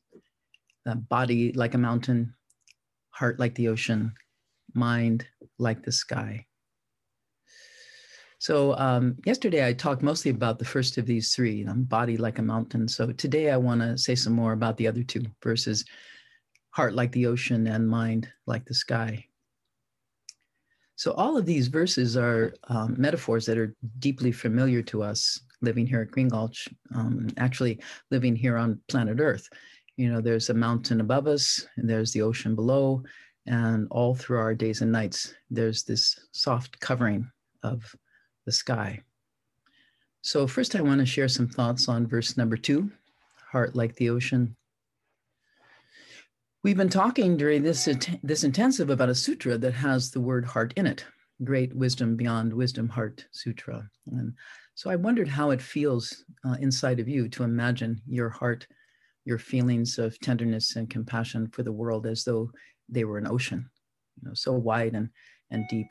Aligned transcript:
That 0.85 1.09
body 1.09 1.51
like 1.55 1.75
a 1.75 1.79
mountain, 1.79 2.33
heart 3.11 3.41
like 3.41 3.53
the 3.57 3.67
ocean, 3.67 4.15
mind 4.75 5.27
like 5.59 5.83
the 5.83 5.91
sky. 5.91 6.47
So 8.39 8.77
um, 8.79 9.17
yesterday 9.27 9.67
I 9.67 9.73
talked 9.73 10.03
mostly 10.03 10.31
about 10.31 10.61
the 10.61 10.65
first 10.65 10.97
of 10.99 11.07
these 11.07 11.35
three, 11.35 11.67
um, 11.67 11.83
body 11.83 12.17
like 12.17 12.39
a 12.39 12.43
mountain. 12.43 12.87
So 12.87 13.11
today 13.11 13.51
I 13.51 13.57
want 13.57 13.81
to 13.81 13.99
say 13.99 14.15
some 14.15 14.35
more 14.35 14.53
about 14.53 14.77
the 14.77 14.87
other 14.87 15.03
two 15.03 15.25
verses, 15.43 15.85
heart 16.71 16.95
like 16.95 17.11
the 17.11 17.27
ocean 17.27 17.67
and 17.67 17.89
mind 17.89 18.29
like 18.47 18.67
the 18.67 18.75
sky. 18.75 19.27
So, 21.03 21.11
all 21.15 21.37
of 21.37 21.47
these 21.47 21.67
verses 21.67 22.17
are 22.17 22.55
um, 22.69 22.95
metaphors 22.97 23.45
that 23.47 23.59
are 23.59 23.75
deeply 23.99 24.31
familiar 24.31 24.83
to 24.83 25.03
us 25.03 25.41
living 25.61 25.85
here 25.85 26.03
at 26.03 26.13
Green 26.13 26.29
Gulch, 26.29 26.69
um, 26.95 27.27
actually 27.39 27.81
living 28.13 28.37
here 28.37 28.57
on 28.57 28.81
planet 28.87 29.19
Earth. 29.19 29.49
You 29.97 30.13
know, 30.13 30.21
there's 30.21 30.49
a 30.49 30.55
mountain 30.55 31.01
above 31.01 31.27
us, 31.27 31.67
and 31.77 31.91
there's 31.91 32.13
the 32.13 32.23
ocean 32.23 32.55
below, 32.55 33.03
and 33.47 33.89
all 33.91 34.15
through 34.15 34.39
our 34.39 34.55
days 34.55 34.81
and 34.81 34.93
nights, 34.93 35.35
there's 35.51 35.83
this 35.83 36.21
soft 36.31 36.79
covering 36.79 37.29
of 37.65 37.83
the 38.47 38.53
sky. 38.53 39.01
So, 40.21 40.47
first, 40.47 40.77
I 40.77 40.83
want 40.83 41.01
to 41.01 41.05
share 41.05 41.27
some 41.27 41.49
thoughts 41.49 41.89
on 41.89 42.07
verse 42.07 42.37
number 42.37 42.57
two 42.57 42.93
heart 43.51 43.75
like 43.75 43.97
the 43.97 44.09
ocean, 44.09 44.55
We've 46.65 46.77
been 46.77 46.89
talking 46.89 47.37
during 47.37 47.65
this, 47.65 47.89
this 48.23 48.45
intensive 48.45 48.89
about 48.89 49.09
a 49.09 49.17
sutra 49.17 49.59
that 49.59 49.75
has 49.75 50.13
the 50.13 50.21
word 50.21 50.45
heart 50.45 50.73
in 50.77 50.87
it, 50.87 51.05
Great 51.43 51.75
Wisdom 51.75 52.15
Beyond 52.15 52.53
Wisdom 52.53 52.89
Heart 52.89 53.27
Sutra. 53.33 53.91
And 54.07 54.33
so 54.77 54.89
I 54.89 54.95
wondered 54.95 55.27
how 55.27 55.51
it 55.51 55.61
feels 55.61 56.25
uh, 56.47 56.55
inside 56.61 57.01
of 57.01 57.09
you 57.09 57.29
to 57.31 57.43
imagine 57.43 58.01
your 58.07 58.29
heart, 58.29 58.69
your 59.25 59.39
feelings 59.39 59.99
of 59.99 60.17
tenderness 60.21 60.77
and 60.77 60.89
compassion 60.89 61.49
for 61.49 61.65
the 61.65 61.73
world 61.73 62.07
as 62.07 62.23
though 62.23 62.53
they 62.89 63.03
were 63.03 63.19
an 63.19 63.27
ocean, 63.27 63.69
you 64.23 64.29
know, 64.29 64.35
so 64.35 64.53
wide 64.53 64.95
and, 64.95 65.09
and 65.51 65.65
deep, 65.69 65.89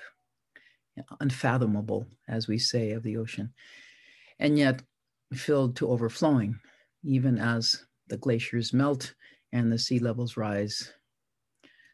unfathomable, 1.20 2.08
as 2.30 2.48
we 2.48 2.58
say 2.58 2.92
of 2.92 3.04
the 3.04 3.18
ocean, 3.18 3.54
and 4.40 4.58
yet 4.58 4.82
filled 5.34 5.76
to 5.76 5.90
overflowing, 5.90 6.58
even 7.04 7.38
as 7.38 7.84
the 8.08 8.16
glaciers 8.16 8.72
melt 8.72 9.14
and 9.54 9.72
the 9.72 9.80
sea 9.80 10.00
levels 10.00 10.38
rise. 10.38 10.92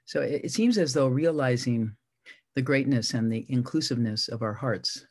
So 0.05 0.21
it, 0.21 0.45
it 0.45 0.51
seems 0.51 0.77
as 0.77 0.93
though 0.93 1.07
realizing 1.07 1.95
the 2.55 2.61
greatness 2.61 3.13
and 3.13 3.31
the 3.31 3.45
inclusiveness 3.49 4.27
of 4.29 4.41
our 4.41 4.53
hearts 4.53 5.05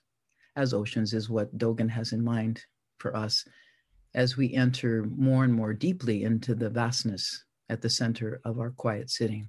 as 0.56 0.72
oceans 0.72 1.12
is 1.12 1.28
what 1.30 1.56
Dogen 1.58 1.88
has 1.90 2.12
in 2.12 2.24
mind 2.24 2.64
for 2.98 3.14
us 3.16 3.44
as 4.14 4.36
we 4.36 4.54
enter 4.54 5.04
more 5.16 5.44
and 5.44 5.52
more 5.52 5.74
deeply 5.74 6.24
into 6.24 6.54
the 6.54 6.70
vastness 6.70 7.44
at 7.68 7.82
the 7.82 7.90
center 7.90 8.40
of 8.44 8.58
our 8.58 8.70
quiet 8.70 9.10
sitting. 9.10 9.48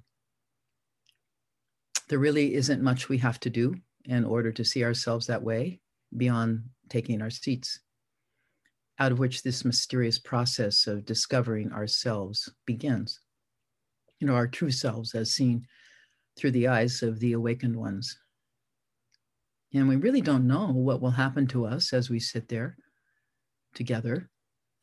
There 2.08 2.18
really 2.18 2.54
isn't 2.54 2.82
much 2.82 3.08
we 3.08 3.18
have 3.18 3.40
to 3.40 3.50
do 3.50 3.74
in 4.04 4.24
order 4.24 4.52
to 4.52 4.64
see 4.64 4.84
ourselves 4.84 5.26
that 5.26 5.42
way 5.42 5.80
beyond 6.16 6.64
taking 6.88 7.22
our 7.22 7.30
seats 7.30 7.80
out 8.98 9.12
of 9.12 9.18
which 9.18 9.42
this 9.42 9.64
mysterious 9.64 10.18
process 10.18 10.86
of 10.86 11.04
discovering 11.04 11.72
ourselves 11.72 12.50
begins. 12.66 13.20
You 14.18 14.26
know, 14.26 14.34
our 14.34 14.48
true 14.48 14.70
selves 14.70 15.14
as 15.14 15.32
seen 15.32 15.66
through 16.36 16.50
the 16.52 16.68
eyes 16.68 17.02
of 17.02 17.20
the 17.20 17.32
awakened 17.32 17.76
ones. 17.76 18.18
And 19.74 19.88
we 19.88 19.96
really 19.96 20.20
don't 20.20 20.46
know 20.46 20.72
what 20.72 21.00
will 21.00 21.10
happen 21.10 21.46
to 21.48 21.66
us 21.66 21.92
as 21.92 22.10
we 22.10 22.18
sit 22.18 22.48
there 22.48 22.76
together. 23.74 24.30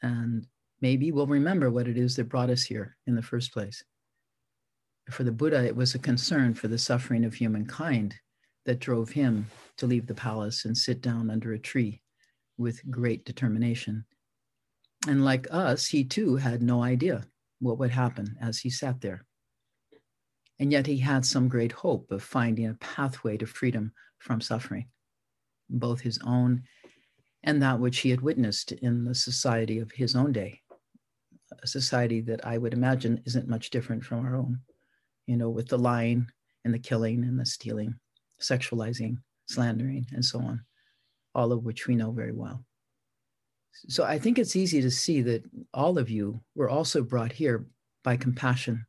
And 0.01 0.45
maybe 0.81 1.11
we'll 1.11 1.27
remember 1.27 1.69
what 1.69 1.87
it 1.87 1.97
is 1.97 2.15
that 2.15 2.29
brought 2.29 2.49
us 2.49 2.63
here 2.63 2.95
in 3.07 3.15
the 3.15 3.21
first 3.21 3.51
place. 3.51 3.83
For 5.09 5.23
the 5.23 5.31
Buddha, 5.31 5.63
it 5.65 5.75
was 5.75 5.95
a 5.95 5.99
concern 5.99 6.53
for 6.53 6.67
the 6.67 6.77
suffering 6.77 7.25
of 7.25 7.33
humankind 7.33 8.15
that 8.65 8.79
drove 8.79 9.09
him 9.09 9.47
to 9.77 9.87
leave 9.87 10.07
the 10.07 10.15
palace 10.15 10.65
and 10.65 10.77
sit 10.77 11.01
down 11.01 11.29
under 11.29 11.53
a 11.53 11.59
tree 11.59 12.01
with 12.57 12.89
great 12.89 13.25
determination. 13.25 14.05
And 15.07 15.23
like 15.23 15.47
us, 15.51 15.85
he 15.87 16.03
too 16.03 16.35
had 16.35 16.61
no 16.61 16.81
idea 16.81 17.23
what 17.59 17.77
would 17.79 17.91
happen 17.91 18.37
as 18.41 18.59
he 18.59 18.69
sat 18.69 19.01
there. 19.01 19.25
And 20.59 20.71
yet 20.71 20.87
he 20.87 20.97
had 20.97 21.25
some 21.25 21.47
great 21.49 21.71
hope 21.71 22.11
of 22.11 22.23
finding 22.23 22.67
a 22.67 22.75
pathway 22.75 23.37
to 23.37 23.45
freedom 23.45 23.93
from 24.19 24.41
suffering, 24.41 24.87
both 25.69 26.01
his 26.01 26.19
own 26.25 26.63
and 27.43 27.61
that 27.61 27.79
which 27.79 27.99
he 27.99 28.09
had 28.09 28.21
witnessed 28.21 28.71
in 28.71 29.03
the 29.03 29.13
society 29.13 29.79
of 29.79 29.91
his 29.91 30.15
own 30.15 30.31
day, 30.31 30.61
a 31.61 31.67
society 31.67 32.19
that 32.21 32.45
I 32.45 32.57
would 32.57 32.73
imagine 32.73 33.21
isn't 33.25 33.47
much 33.47 33.69
different 33.69 34.03
from 34.03 34.25
our 34.25 34.35
own, 34.35 34.61
you 35.27 35.37
know, 35.37 35.49
with 35.49 35.67
the 35.67 35.77
lying 35.77 36.27
and 36.63 36.73
the 36.73 36.79
killing 36.79 37.23
and 37.23 37.39
the 37.39 37.45
stealing, 37.45 37.99
sexualizing, 38.41 39.17
slandering, 39.47 40.07
and 40.11 40.25
so 40.25 40.39
on 40.39 40.65
all 41.35 41.51
of 41.51 41.63
which 41.63 41.87
we 41.87 41.95
know 41.95 42.11
very 42.11 42.31
well. 42.31 42.63
So 43.89 44.05
I 44.05 44.17
think 44.17 44.39
it's 44.39 44.55
easy 44.55 44.81
to 44.81 44.89
see 44.89 45.21
that 45.23 45.43
all 45.73 45.97
of 45.97 46.09
you 46.09 46.41
were 46.55 46.69
also 46.69 47.03
brought 47.03 47.33
here 47.33 47.67
by 48.03 48.15
compassion 48.15 48.85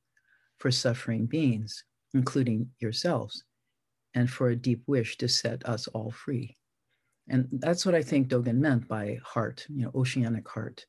for 0.58 0.70
suffering 0.70 1.26
beings, 1.26 1.84
including 2.14 2.70
yourselves, 2.78 3.44
and 4.14 4.30
for 4.30 4.48
a 4.48 4.56
deep 4.56 4.82
wish 4.86 5.18
to 5.18 5.28
set 5.28 5.68
us 5.68 5.88
all 5.88 6.12
free. 6.12 6.56
And 7.28 7.48
that's 7.50 7.84
what 7.84 7.96
I 7.96 8.02
think 8.02 8.28
Dogen 8.28 8.58
meant 8.58 8.86
by 8.86 9.18
heart, 9.24 9.66
you 9.68 9.84
know, 9.84 9.90
oceanic 9.94 10.48
heart. 10.48 10.86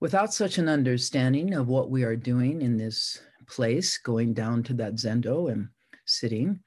Without 0.00 0.34
such 0.34 0.58
an 0.58 0.68
understanding 0.68 1.54
of 1.54 1.68
what 1.68 1.90
we 1.90 2.02
are 2.02 2.16
doing 2.16 2.60
in 2.60 2.76
this 2.76 3.20
place, 3.48 3.96
going 3.98 4.34
down 4.34 4.64
to 4.64 4.74
that 4.74 4.94
zendo 4.94 5.50
and 5.50 5.68
sitting, 6.04 6.60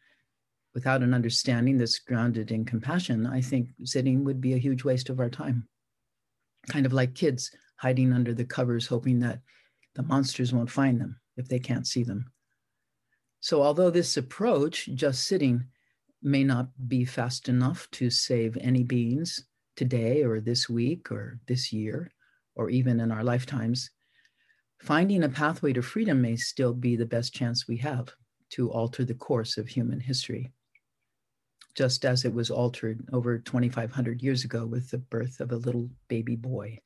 without 0.73 1.01
an 1.01 1.13
understanding 1.13 1.77
that's 1.77 1.99
grounded 1.99 2.51
in 2.51 2.65
compassion, 2.65 3.25
I 3.25 3.41
think 3.41 3.69
sitting 3.83 4.23
would 4.23 4.39
be 4.39 4.53
a 4.53 4.59
huge 4.59 4.83
waste 4.83 5.09
of 5.09 5.19
our 5.19 5.29
time. 5.29 5.67
Kind 6.69 6.85
of 6.85 6.93
like 6.93 7.15
kids 7.15 7.51
hiding 7.77 8.13
under 8.13 8.33
the 8.33 8.45
covers, 8.45 8.85
hoping 8.85 9.19
that 9.19 9.39
the 9.95 10.03
monsters 10.03 10.53
won't 10.53 10.69
find 10.69 10.99
them 10.99 11.19
if 11.37 11.47
they 11.47 11.59
can't 11.59 11.87
see 11.87 12.03
them. 12.03 12.31
So, 13.39 13.63
although 13.63 13.89
this 13.89 14.17
approach, 14.17 14.89
just 14.93 15.23
sitting, 15.25 15.65
may 16.21 16.43
not 16.43 16.67
be 16.87 17.05
fast 17.05 17.47
enough 17.47 17.87
to 17.91 18.09
save 18.09 18.57
any 18.59 18.83
beings 18.83 19.45
today 19.77 20.23
or 20.23 20.41
this 20.41 20.69
week 20.69 21.09
or 21.11 21.39
this 21.47 21.71
year 21.71 22.11
or 22.55 22.69
even 22.69 22.99
in 22.99 23.11
our 23.11 23.23
lifetimes, 23.23 23.89
finding 24.81 25.23
a 25.23 25.29
pathway 25.29 25.71
to 25.71 25.81
freedom 25.81 26.21
may 26.21 26.35
still 26.35 26.73
be 26.73 26.97
the 26.97 27.05
best 27.05 27.33
chance 27.33 27.67
we 27.67 27.77
have 27.77 28.09
to 28.49 28.69
alter 28.71 29.05
the 29.05 29.13
course 29.13 29.57
of 29.57 29.69
human 29.69 30.01
history 30.01 30.51
just 31.75 32.05
as 32.05 32.25
it 32.25 32.33
was 32.33 32.49
altered 32.49 33.07
over 33.13 33.37
2,500 33.37 34.21
years 34.21 34.43
ago 34.43 34.65
with 34.65 34.89
the 34.89 34.97
birth 34.97 35.39
of 35.39 35.51
a 35.51 35.57
little 35.57 35.89
baby 36.07 36.35
boy. 36.35 36.79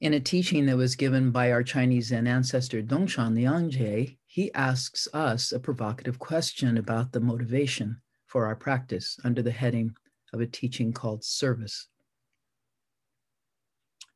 In 0.00 0.14
a 0.14 0.20
teaching 0.20 0.64
that 0.66 0.78
was 0.78 0.96
given 0.96 1.30
by 1.30 1.52
our 1.52 1.62
Chinese 1.62 2.06
Zen 2.06 2.26
ancestor 2.26 2.82
Dongshan 2.82 3.34
Liangjie, 3.34 4.16
he 4.26 4.52
asks 4.54 5.06
us 5.12 5.52
a 5.52 5.60
provocative 5.60 6.18
question 6.18 6.78
about 6.78 7.12
the 7.12 7.20
motivation 7.20 8.00
for 8.26 8.46
our 8.46 8.56
practice 8.56 9.18
under 9.24 9.42
the 9.42 9.50
heading 9.50 9.94
of 10.32 10.40
a 10.40 10.46
teaching 10.46 10.92
called 10.92 11.22
service. 11.22 11.88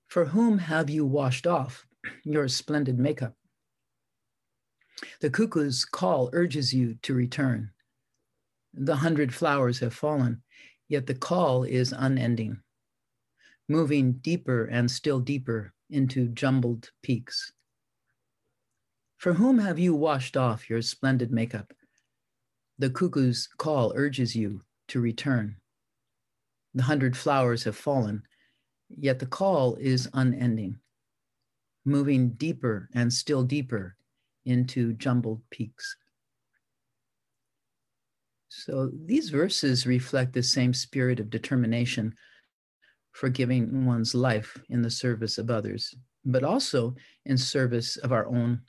For 0.06 0.24
whom 0.26 0.58
have 0.58 0.88
you 0.88 1.04
washed 1.04 1.46
off 1.46 1.86
your 2.24 2.48
splendid 2.48 2.98
makeup? 2.98 3.34
The 5.20 5.28
cuckoo's 5.28 5.84
call 5.84 6.30
urges 6.32 6.72
you 6.72 6.94
to 7.02 7.12
return. 7.12 7.72
The 8.76 8.96
hundred 8.96 9.32
flowers 9.32 9.78
have 9.78 9.94
fallen, 9.94 10.42
yet 10.88 11.06
the 11.06 11.14
call 11.14 11.62
is 11.62 11.94
unending, 11.96 12.60
moving 13.68 14.14
deeper 14.14 14.64
and 14.64 14.90
still 14.90 15.20
deeper 15.20 15.72
into 15.90 16.28
jumbled 16.28 16.90
peaks. 17.02 17.52
For 19.16 19.34
whom 19.34 19.58
have 19.58 19.78
you 19.78 19.94
washed 19.94 20.36
off 20.36 20.68
your 20.68 20.82
splendid 20.82 21.30
makeup? 21.30 21.72
The 22.78 22.90
cuckoo's 22.90 23.48
call 23.58 23.92
urges 23.94 24.34
you 24.34 24.62
to 24.88 25.00
return. 25.00 25.56
The 26.74 26.82
hundred 26.82 27.16
flowers 27.16 27.62
have 27.64 27.76
fallen, 27.76 28.24
yet 28.88 29.20
the 29.20 29.26
call 29.26 29.76
is 29.76 30.08
unending, 30.12 30.80
moving 31.84 32.30
deeper 32.30 32.88
and 32.92 33.12
still 33.12 33.44
deeper 33.44 33.96
into 34.44 34.94
jumbled 34.94 35.42
peaks. 35.50 35.96
So 38.56 38.90
these 39.04 39.30
verses 39.30 39.84
reflect 39.84 40.32
the 40.32 40.42
same 40.42 40.72
spirit 40.72 41.18
of 41.18 41.28
determination 41.28 42.14
for 43.10 43.28
giving 43.28 43.84
one's 43.84 44.14
life 44.14 44.56
in 44.70 44.80
the 44.80 44.90
service 44.90 45.38
of 45.38 45.50
others, 45.50 45.92
but 46.24 46.44
also 46.44 46.94
in 47.26 47.36
service 47.36 47.96
of 47.96 48.12
our 48.12 48.26
own 48.26 48.60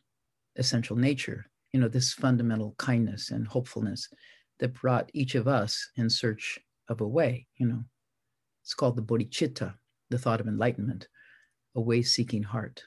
essential 0.55 0.95
nature, 0.95 1.45
you 1.71 1.79
know, 1.79 1.87
this 1.87 2.13
fundamental 2.13 2.73
kindness 2.79 3.29
and 3.29 3.47
hopefulness 3.47 4.09
that 4.59 4.73
brought 4.73 5.11
each 5.13 5.35
of 5.35 5.47
us 5.47 5.87
in 5.97 6.09
search 6.09 6.57
of 6.89 7.01
a 7.01 7.07
way, 7.07 7.45
you 7.57 7.67
know. 7.67 7.83
It's 8.63 8.73
called 8.73 8.95
the 8.95 9.03
bodhicitta, 9.03 9.75
the 10.09 10.17
thought 10.17 10.41
of 10.41 10.47
enlightenment, 10.47 11.07
a 11.75 11.81
way 11.81 12.01
seeking 12.01 12.43
heart. 12.43 12.83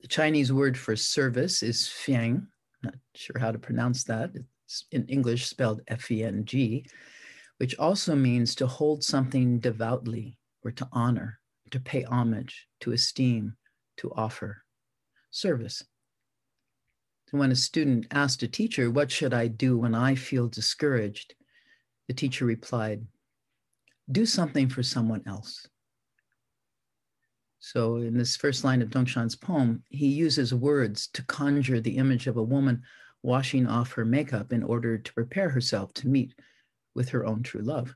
The 0.00 0.08
Chinese 0.08 0.52
word 0.52 0.76
for 0.76 0.96
service 0.96 1.62
is 1.62 1.82
fiang. 1.82 2.48
Not 2.82 2.94
sure 3.14 3.38
how 3.38 3.52
to 3.52 3.58
pronounce 3.58 4.02
that. 4.04 4.30
In 4.90 5.06
English 5.06 5.46
spelled 5.46 5.82
F 5.88 6.10
E 6.10 6.24
N 6.24 6.44
G, 6.44 6.86
which 7.58 7.76
also 7.78 8.14
means 8.14 8.54
to 8.56 8.66
hold 8.66 9.04
something 9.04 9.60
devoutly 9.60 10.38
or 10.62 10.70
to 10.72 10.88
honor, 10.92 11.40
to 11.70 11.80
pay 11.80 12.02
homage, 12.02 12.66
to 12.80 12.92
esteem, 12.92 13.56
to 13.98 14.12
offer. 14.14 14.64
Service. 15.30 15.84
When 17.30 17.52
a 17.52 17.56
student 17.56 18.06
asked 18.10 18.42
a 18.42 18.48
teacher, 18.48 18.90
What 18.90 19.10
should 19.10 19.34
I 19.34 19.48
do 19.48 19.78
when 19.78 19.94
I 19.94 20.14
feel 20.14 20.48
discouraged? 20.48 21.34
the 22.06 22.14
teacher 22.14 22.44
replied, 22.44 23.04
Do 24.10 24.26
something 24.26 24.68
for 24.68 24.82
someone 24.82 25.22
else. 25.26 25.66
So, 27.58 27.96
in 27.96 28.16
this 28.16 28.36
first 28.36 28.62
line 28.62 28.80
of 28.80 28.90
Dongshan's 28.90 29.34
poem, 29.34 29.82
he 29.88 30.06
uses 30.06 30.54
words 30.54 31.08
to 31.08 31.24
conjure 31.24 31.80
the 31.80 31.96
image 31.96 32.28
of 32.28 32.36
a 32.36 32.42
woman 32.42 32.82
washing 33.26 33.66
off 33.66 33.92
her 33.92 34.04
makeup 34.04 34.52
in 34.52 34.62
order 34.62 34.96
to 34.96 35.12
prepare 35.12 35.48
herself 35.48 35.92
to 35.92 36.06
meet 36.06 36.32
with 36.94 37.08
her 37.08 37.26
own 37.26 37.42
true 37.42 37.60
love. 37.60 37.92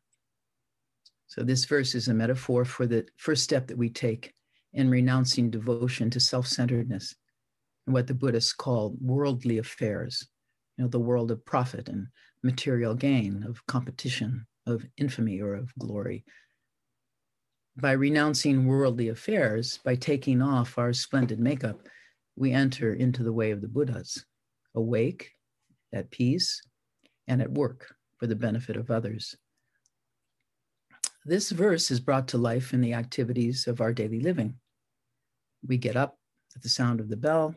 So, 1.28 1.44
this 1.44 1.64
verse 1.66 1.94
is 1.94 2.08
a 2.08 2.14
metaphor 2.14 2.64
for 2.64 2.84
the 2.84 3.06
first 3.16 3.44
step 3.44 3.68
that 3.68 3.78
we 3.78 3.90
take 3.90 4.34
in 4.72 4.90
renouncing 4.90 5.48
devotion 5.48 6.10
to 6.10 6.18
self 6.18 6.48
centeredness 6.48 7.14
and 7.86 7.94
what 7.94 8.08
the 8.08 8.14
Buddhists 8.14 8.52
call 8.52 8.96
worldly 9.00 9.58
affairs, 9.58 10.26
you 10.76 10.82
know, 10.82 10.90
the 10.90 10.98
world 10.98 11.30
of 11.30 11.44
profit 11.44 11.88
and 11.88 12.08
material 12.42 12.96
gain, 12.96 13.44
of 13.44 13.64
competition, 13.66 14.44
of 14.66 14.84
infamy, 14.96 15.40
or 15.40 15.54
of 15.54 15.72
glory. 15.78 16.24
By 17.76 17.92
renouncing 17.92 18.66
worldly 18.66 19.08
affairs, 19.08 19.78
by 19.84 19.94
taking 19.94 20.42
off 20.42 20.76
our 20.76 20.92
splendid 20.92 21.38
makeup, 21.38 21.86
we 22.34 22.50
enter 22.50 22.94
into 22.94 23.22
the 23.22 23.32
way 23.32 23.52
of 23.52 23.60
the 23.60 23.68
Buddhas, 23.68 24.24
awake, 24.74 25.32
at 25.92 26.10
peace, 26.10 26.62
and 27.26 27.40
at 27.40 27.50
work 27.50 27.94
for 28.18 28.26
the 28.26 28.36
benefit 28.36 28.76
of 28.76 28.90
others. 28.90 29.36
This 31.24 31.50
verse 31.50 31.90
is 31.90 32.00
brought 32.00 32.28
to 32.28 32.38
life 32.38 32.72
in 32.72 32.80
the 32.80 32.94
activities 32.94 33.66
of 33.66 33.80
our 33.80 33.92
daily 33.92 34.20
living. 34.20 34.54
We 35.66 35.76
get 35.76 35.96
up 35.96 36.18
at 36.56 36.62
the 36.62 36.68
sound 36.68 37.00
of 37.00 37.08
the 37.08 37.16
bell, 37.16 37.54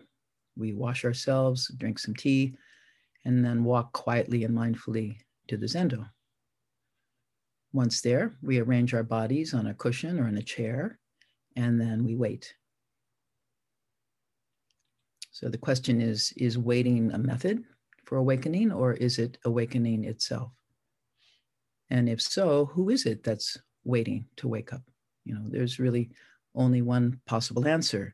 we 0.57 0.74
wash 0.74 1.06
ourselves, 1.06 1.71
drink 1.77 2.00
some 2.00 2.15
tea, 2.15 2.56
and 3.25 3.44
then 3.44 3.63
walk 3.63 3.94
quietly 3.94 4.44
and 4.44 4.56
mindfully 4.56 5.18
to 5.48 5.57
the 5.57 5.66
zendo. 5.66 6.09
Once 7.71 8.01
there, 8.01 8.36
we 8.42 8.59
arrange 8.59 8.94
our 8.94 9.04
bodies 9.04 9.54
on 9.54 9.68
a 9.68 9.74
cushion 9.74 10.19
or 10.19 10.27
in 10.27 10.38
a 10.38 10.44
chair, 10.44 11.00
and 11.56 11.80
then 11.80 12.04
we 12.04 12.16
wait. 12.16 12.54
So 15.33 15.50
the 15.50 15.57
question 15.57 16.00
is 16.00 16.31
Is 16.38 16.57
waiting 16.57 17.12
a 17.12 17.18
method 17.18 17.63
for 18.06 18.18
awakening, 18.18 18.71
or 18.71 18.94
is 18.94 19.18
it 19.19 19.38
awakening 19.44 20.06
itself? 20.06 20.51
And 21.89 22.07
if 22.07 22.21
so, 22.21 22.65
who 22.68 22.89
is 22.89 23.06
it 23.06 23.24
that's 23.24 23.57
waiting 23.83 24.25
to 24.38 24.47
wake 24.47 24.71
up? 24.71 24.83
You 25.25 25.35
know, 25.35 25.45
there's 25.50 25.80
really 25.80 26.12
only 26.56 26.81
one 26.81 27.19
possible 27.25 27.68
answer 27.68 28.13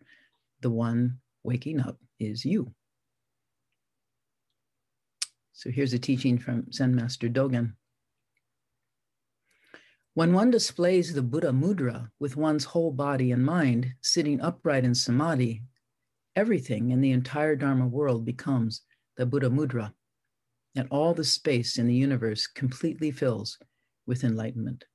the 0.61 0.69
one 0.69 1.19
waking 1.43 1.79
up 1.81 1.97
is 2.19 2.45
you. 2.45 2.73
So 5.53 5.69
here's 5.69 5.93
a 5.93 5.99
teaching 5.99 6.37
from 6.37 6.71
Zen 6.71 6.95
Master 6.95 7.27
Dogen. 7.27 7.73
When 10.13 10.33
one 10.33 10.51
displays 10.51 11.13
the 11.13 11.21
Buddha 11.21 11.51
mudra 11.51 12.09
with 12.19 12.37
one's 12.37 12.63
whole 12.63 12.91
body 12.91 13.31
and 13.31 13.45
mind 13.45 13.93
sitting 14.01 14.41
upright 14.41 14.85
in 14.85 14.95
samadhi, 14.95 15.63
everything 16.35 16.91
in 16.91 17.01
the 17.01 17.11
entire 17.11 17.55
Dharma 17.55 17.87
world 17.87 18.25
becomes 18.25 18.81
the 19.17 19.25
Buddha 19.25 19.49
mudra, 19.49 19.93
and 20.75 20.87
all 20.89 21.13
the 21.13 21.23
space 21.23 21.77
in 21.77 21.87
the 21.87 21.95
universe 21.95 22.47
completely 22.47 23.11
fills 23.11 23.57
with 24.05 24.23
enlightenment. 24.23 24.85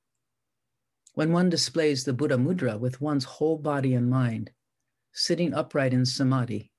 When 1.13 1.31
one 1.31 1.49
displays 1.49 2.03
the 2.03 2.13
Buddha 2.13 2.37
mudra 2.37 2.77
with 2.79 3.01
one's 3.01 3.23
whole 3.23 3.57
body 3.57 3.93
and 3.93 4.09
mind, 4.09 4.51
sitting 5.13 5.53
upright 5.53 5.93
in 5.93 6.05
samadhi, 6.05 6.71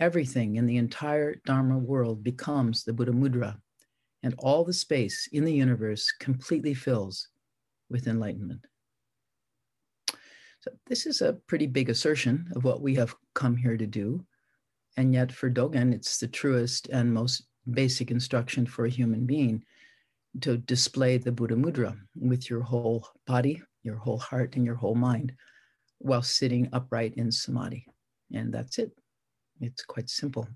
everything 0.00 0.56
in 0.56 0.66
the 0.66 0.78
entire 0.78 1.36
Dharma 1.44 1.78
world 1.78 2.24
becomes 2.24 2.82
the 2.82 2.92
Buddha 2.92 3.12
Mudra, 3.12 3.60
and 4.22 4.34
all 4.38 4.64
the 4.64 4.72
space 4.72 5.28
in 5.32 5.44
the 5.44 5.52
universe 5.52 6.10
completely 6.12 6.74
fills 6.74 7.28
with 7.90 8.06
enlightenment. 8.06 8.66
So, 10.62 10.70
this 10.86 11.06
is 11.06 11.20
a 11.20 11.32
pretty 11.32 11.66
big 11.66 11.90
assertion 11.90 12.48
of 12.54 12.62
what 12.62 12.82
we 12.82 12.94
have 12.94 13.16
come 13.34 13.56
here 13.56 13.76
to 13.76 13.86
do. 13.86 14.24
And 14.96 15.12
yet, 15.12 15.32
for 15.32 15.50
Dogen, 15.50 15.92
it's 15.92 16.18
the 16.18 16.28
truest 16.28 16.88
and 16.88 17.12
most 17.12 17.42
basic 17.70 18.10
instruction 18.10 18.66
for 18.66 18.84
a 18.84 18.90
human 18.90 19.26
being 19.26 19.64
to 20.40 20.58
display 20.58 21.18
the 21.18 21.32
Buddha 21.32 21.56
Mudra 21.56 21.96
with 22.14 22.48
your 22.48 22.62
whole 22.62 23.06
body, 23.26 23.60
your 23.82 23.96
whole 23.96 24.18
heart, 24.18 24.54
and 24.54 24.64
your 24.64 24.76
whole 24.76 24.94
mind 24.94 25.32
while 25.98 26.22
sitting 26.22 26.68
upright 26.72 27.14
in 27.14 27.30
samadhi. 27.30 27.86
And 28.32 28.52
that's 28.52 28.78
it. 28.78 28.92
It's 29.60 29.84
quite 29.84 30.10
simple. 30.10 30.48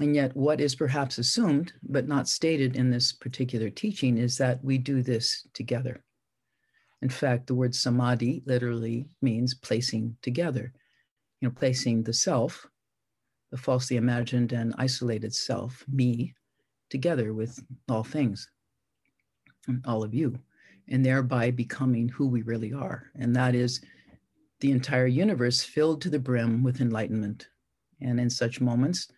And 0.00 0.14
yet, 0.14 0.34
what 0.36 0.60
is 0.60 0.74
perhaps 0.74 1.18
assumed, 1.18 1.72
but 1.82 2.08
not 2.08 2.28
stated 2.28 2.76
in 2.76 2.90
this 2.90 3.12
particular 3.12 3.68
teaching, 3.68 4.16
is 4.16 4.38
that 4.38 4.62
we 4.64 4.78
do 4.78 5.02
this 5.02 5.46
together. 5.54 6.02
In 7.02 7.08
fact, 7.08 7.46
the 7.46 7.54
word 7.54 7.74
samadhi 7.74 8.42
literally 8.46 9.08
means 9.20 9.54
placing 9.54 10.16
together, 10.22 10.72
you 11.40 11.48
know, 11.48 11.54
placing 11.54 12.04
the 12.04 12.12
self, 12.12 12.66
the 13.50 13.56
falsely 13.56 13.96
imagined 13.96 14.52
and 14.52 14.74
isolated 14.78 15.34
self, 15.34 15.84
me, 15.92 16.34
together 16.88 17.34
with 17.34 17.58
all 17.88 18.04
things, 18.04 18.48
and 19.66 19.84
all 19.86 20.02
of 20.02 20.14
you 20.14 20.38
and 20.88 21.04
thereby 21.04 21.50
becoming 21.50 22.08
who 22.08 22.26
we 22.26 22.42
really 22.42 22.72
are. 22.72 23.10
And 23.16 23.34
that 23.36 23.54
is 23.54 23.80
the 24.60 24.70
entire 24.70 25.06
universe 25.06 25.62
filled 25.62 26.02
to 26.02 26.10
the 26.10 26.18
brim 26.18 26.62
with 26.62 26.80
enlightenment. 26.80 27.48
And 28.00 28.20
in 28.20 28.30
such 28.30 28.60
moments, 28.60 29.08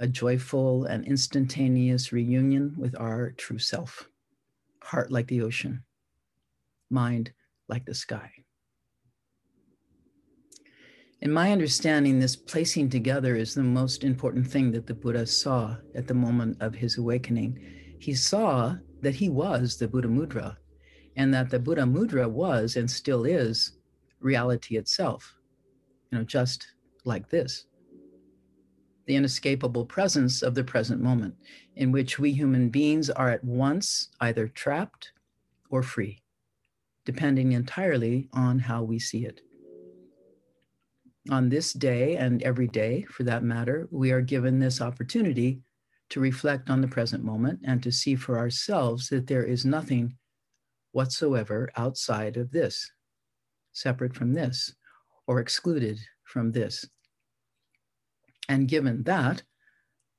a 0.00 0.06
joyful 0.06 0.84
and 0.84 1.04
instantaneous 1.04 2.12
reunion 2.12 2.74
with 2.76 2.98
our 2.98 3.32
true 3.32 3.58
self, 3.58 4.08
heart 4.82 5.10
like 5.10 5.26
the 5.26 5.42
ocean, 5.42 5.82
mind 6.90 7.32
like 7.68 7.84
the 7.84 7.94
sky. 7.94 8.30
In 11.20 11.32
my 11.32 11.50
understanding, 11.50 12.20
this 12.20 12.36
placing 12.36 12.90
together 12.90 13.34
is 13.34 13.52
the 13.52 13.62
most 13.62 14.04
important 14.04 14.46
thing 14.46 14.70
that 14.72 14.86
the 14.86 14.94
Buddha 14.94 15.26
saw 15.26 15.76
at 15.96 16.06
the 16.06 16.14
moment 16.14 16.56
of 16.60 16.74
his 16.74 16.96
awakening. 16.96 17.58
He 17.98 18.14
saw 18.14 18.76
that 19.00 19.16
he 19.16 19.28
was 19.28 19.76
the 19.76 19.88
Buddha 19.88 20.08
Mudra, 20.08 20.56
and 21.16 21.34
that 21.34 21.50
the 21.50 21.58
Buddha 21.58 21.82
Mudra 21.82 22.30
was 22.30 22.76
and 22.76 22.88
still 22.88 23.24
is 23.24 23.72
reality 24.20 24.76
itself, 24.76 25.34
you 26.10 26.18
know, 26.18 26.24
just 26.24 26.68
like 27.04 27.28
this. 27.28 27.66
The 29.06 29.16
inescapable 29.16 29.86
presence 29.86 30.42
of 30.42 30.54
the 30.54 30.62
present 30.62 31.02
moment, 31.02 31.34
in 31.74 31.90
which 31.90 32.20
we 32.20 32.32
human 32.32 32.68
beings 32.68 33.10
are 33.10 33.30
at 33.30 33.42
once 33.42 34.10
either 34.20 34.46
trapped 34.46 35.10
or 35.70 35.82
free, 35.82 36.22
depending 37.08 37.52
entirely 37.52 38.28
on 38.34 38.58
how 38.58 38.82
we 38.82 38.98
see 38.98 39.24
it. 39.24 39.40
On 41.30 41.48
this 41.48 41.72
day 41.72 42.18
and 42.18 42.42
every 42.42 42.68
day, 42.68 43.06
for 43.08 43.22
that 43.22 43.42
matter, 43.42 43.88
we 43.90 44.12
are 44.12 44.20
given 44.20 44.58
this 44.58 44.82
opportunity 44.82 45.62
to 46.10 46.20
reflect 46.20 46.68
on 46.68 46.82
the 46.82 46.86
present 46.86 47.24
moment 47.24 47.60
and 47.64 47.82
to 47.82 47.90
see 47.90 48.14
for 48.14 48.36
ourselves 48.36 49.08
that 49.08 49.26
there 49.26 49.42
is 49.42 49.64
nothing 49.64 50.18
whatsoever 50.92 51.70
outside 51.78 52.36
of 52.36 52.50
this, 52.50 52.90
separate 53.72 54.14
from 54.14 54.34
this, 54.34 54.74
or 55.26 55.40
excluded 55.40 55.98
from 56.24 56.52
this. 56.52 56.84
And 58.50 58.68
given 58.68 59.02
that, 59.04 59.42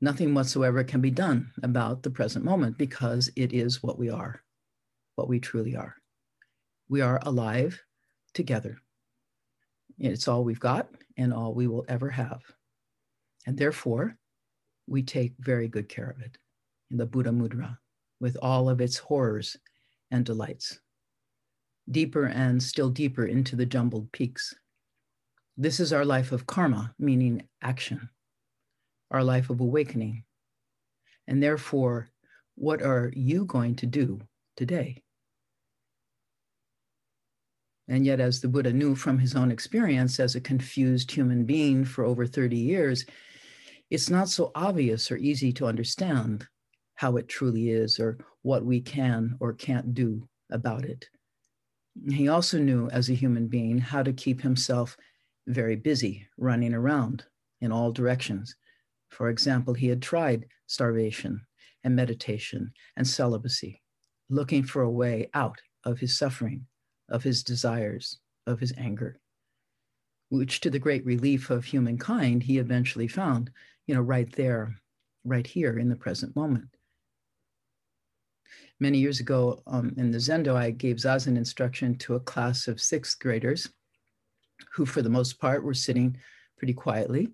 nothing 0.01 0.33
whatsoever 0.33 0.83
can 0.83 1.01
be 1.01 1.11
done 1.11 1.51
about 1.61 2.01
the 2.01 2.09
present 2.09 2.43
moment 2.43 2.79
because 2.79 3.29
it 3.35 3.53
is 3.53 3.83
what 3.83 3.99
we 3.99 4.09
are, 4.09 4.41
what 5.13 5.29
we 5.29 5.39
truly 5.39 5.75
are. 5.75 5.98
We 6.89 7.01
are 7.01 7.19
alive 7.23 7.81
together. 8.33 8.79
It's 9.97 10.27
all 10.27 10.43
we've 10.43 10.59
got 10.59 10.89
and 11.17 11.33
all 11.33 11.53
we 11.53 11.67
will 11.67 11.85
ever 11.87 12.09
have. 12.09 12.41
And 13.45 13.57
therefore, 13.57 14.17
we 14.87 15.03
take 15.03 15.33
very 15.39 15.67
good 15.67 15.87
care 15.87 16.09
of 16.09 16.21
it 16.21 16.37
in 16.89 16.97
the 16.97 17.05
Buddha 17.05 17.29
Mudra 17.29 17.77
with 18.19 18.37
all 18.41 18.69
of 18.69 18.81
its 18.81 18.97
horrors 18.97 19.55
and 20.11 20.25
delights, 20.25 20.79
deeper 21.89 22.25
and 22.25 22.61
still 22.61 22.89
deeper 22.89 23.25
into 23.25 23.55
the 23.55 23.65
jumbled 23.65 24.11
peaks. 24.11 24.53
This 25.57 25.79
is 25.79 25.93
our 25.93 26.05
life 26.05 26.31
of 26.31 26.47
karma, 26.47 26.93
meaning 26.97 27.47
action 27.61 28.09
our 29.11 29.23
life 29.23 29.49
of 29.49 29.59
awakening. 29.59 30.23
And 31.27 31.41
therefore, 31.41 32.09
what 32.55 32.81
are 32.81 33.11
you 33.15 33.45
going 33.45 33.75
to 33.77 33.85
do 33.85 34.19
today? 34.55 35.01
And 37.89 38.05
yet, 38.05 38.19
as 38.19 38.39
the 38.39 38.47
Buddha 38.47 38.71
knew 38.71 38.95
from 38.95 39.17
his 39.17 39.35
own 39.35 39.51
experience 39.51 40.19
as 40.19 40.35
a 40.35 40.41
confused 40.41 41.11
human 41.11 41.43
being 41.43 41.83
for 41.83 42.05
over 42.05 42.25
30 42.25 42.55
years, 42.55 43.05
it's 43.89 44.09
not 44.09 44.29
so 44.29 44.51
obvious 44.55 45.11
or 45.11 45.17
easy 45.17 45.51
to 45.53 45.65
understand 45.65 46.47
how 46.95 47.17
it 47.17 47.27
truly 47.27 47.69
is 47.69 47.99
or 47.99 48.19
what 48.43 48.63
we 48.63 48.79
can 48.79 49.35
or 49.39 49.53
can't 49.53 49.93
do 49.93 50.27
about 50.51 50.85
it. 50.85 51.09
He 52.09 52.29
also 52.29 52.59
knew 52.59 52.87
as 52.89 53.09
a 53.09 53.15
human 53.15 53.47
being 53.47 53.79
how 53.79 54.03
to 54.03 54.13
keep 54.13 54.41
himself 54.41 54.95
very 55.47 55.75
busy 55.75 56.27
running 56.37 56.73
around 56.73 57.23
in 57.59 57.71
all 57.71 57.91
directions 57.91 58.55
for 59.09 59.29
example, 59.29 59.73
he 59.73 59.87
had 59.87 60.01
tried 60.01 60.45
starvation 60.67 61.45
and 61.83 61.95
meditation 61.95 62.73
and 62.95 63.07
celibacy, 63.07 63.81
looking 64.29 64.63
for 64.63 64.81
a 64.81 64.89
way 64.89 65.29
out 65.33 65.59
of 65.83 65.99
his 65.99 66.17
suffering, 66.17 66.67
of 67.09 67.23
his 67.23 67.43
desires, 67.43 68.19
of 68.47 68.59
his 68.59 68.73
anger, 68.77 69.19
which 70.29 70.61
to 70.61 70.69
the 70.69 70.79
great 70.79 71.05
relief 71.05 71.49
of 71.49 71.65
humankind, 71.65 72.43
he 72.43 72.57
eventually 72.57 73.07
found, 73.07 73.51
you 73.87 73.95
know, 73.95 74.01
right 74.01 74.31
there, 74.33 74.75
right 75.23 75.45
here 75.45 75.77
in 75.77 75.89
the 75.89 75.95
present 75.95 76.35
moment. 76.35 76.69
Many 78.79 78.99
years 78.99 79.19
ago 79.19 79.61
um, 79.67 79.93
in 79.97 80.11
the 80.11 80.17
Zendo, 80.17 80.55
I 80.55 80.71
gave 80.71 80.97
Zazen 80.97 81.35
instruction 81.35 81.97
to 81.97 82.15
a 82.15 82.19
class 82.19 82.67
of 82.67 82.79
sixth 82.79 83.19
graders 83.19 83.67
who, 84.73 84.85
for 84.85 85.01
the 85.01 85.09
most 85.09 85.39
part, 85.39 85.63
were 85.63 85.73
sitting 85.73 86.17
pretty 86.57 86.73
quietly 86.73 87.29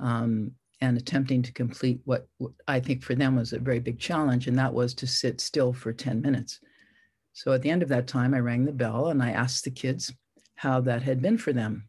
um, 0.00 0.52
and 0.80 0.96
attempting 0.96 1.42
to 1.42 1.52
complete 1.52 2.00
what, 2.04 2.26
I 2.66 2.80
think 2.80 3.02
for 3.02 3.14
them 3.14 3.36
was 3.36 3.52
a 3.52 3.58
very 3.58 3.78
big 3.78 3.98
challenge, 3.98 4.46
and 4.46 4.58
that 4.58 4.72
was 4.72 4.94
to 4.94 5.06
sit 5.06 5.40
still 5.40 5.72
for 5.72 5.92
10 5.92 6.20
minutes. 6.20 6.60
So 7.36 7.52
at 7.52 7.60
the 7.60 7.68
end 7.68 7.82
of 7.82 7.90
that 7.90 8.06
time, 8.06 8.32
I 8.32 8.38
rang 8.38 8.64
the 8.64 8.72
bell 8.72 9.08
and 9.08 9.22
I 9.22 9.32
asked 9.32 9.64
the 9.64 9.70
kids 9.70 10.10
how 10.54 10.80
that 10.80 11.02
had 11.02 11.20
been 11.20 11.36
for 11.36 11.52
them. 11.52 11.86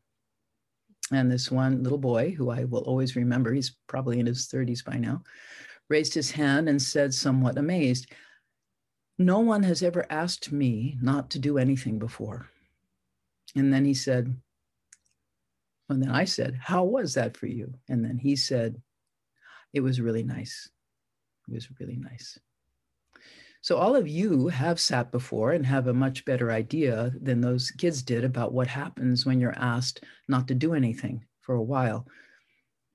And 1.10 1.32
this 1.32 1.50
one 1.50 1.84
little 1.84 1.98
boy, 1.98 2.32
who 2.32 2.50
I 2.50 2.66
will 2.66 2.82
always 2.82 3.16
remember, 3.16 3.54
he's 3.54 3.74
probably 3.88 4.20
in 4.20 4.26
his 4.26 4.50
30s 4.50 4.84
by 4.84 4.98
now, 4.98 5.24
raised 5.88 6.14
his 6.14 6.32
hand 6.32 6.68
and 6.68 6.82
said, 6.82 7.14
somewhat 7.14 7.58
amazed, 7.58 8.12
No 9.18 9.40
one 9.40 9.64
has 9.64 9.82
ever 9.82 10.06
asked 10.10 10.52
me 10.52 10.98
not 11.02 11.30
to 11.30 11.40
do 11.40 11.58
anything 11.58 11.98
before. 11.98 12.50
And 13.56 13.74
then 13.74 13.86
he 13.86 13.94
said, 13.94 14.36
and 15.88 16.04
then 16.04 16.12
I 16.12 16.26
said, 16.26 16.60
How 16.62 16.84
was 16.84 17.14
that 17.14 17.38
for 17.38 17.48
you? 17.48 17.74
And 17.88 18.04
then 18.04 18.18
he 18.18 18.36
said, 18.36 18.82
It 19.74 19.80
was 19.80 20.02
really 20.02 20.24
nice. 20.24 20.70
It 21.48 21.54
was 21.54 21.70
really 21.80 21.96
nice. 21.96 22.38
So, 23.68 23.76
all 23.76 23.98
of 23.98 24.08
you 24.08 24.48
have 24.48 24.80
sat 24.80 25.12
before 25.12 25.52
and 25.52 25.66
have 25.66 25.88
a 25.88 25.94
much 25.94 26.24
better 26.24 26.52
idea 26.52 27.12
than 27.20 27.42
those 27.42 27.70
kids 27.70 28.02
did 28.02 28.24
about 28.24 28.54
what 28.54 28.68
happens 28.68 29.26
when 29.26 29.42
you're 29.42 29.60
asked 29.60 30.06
not 30.30 30.48
to 30.48 30.56
do 30.56 30.74
anything 30.74 31.26
for 31.42 31.56
a 31.56 31.62
while. 31.62 32.08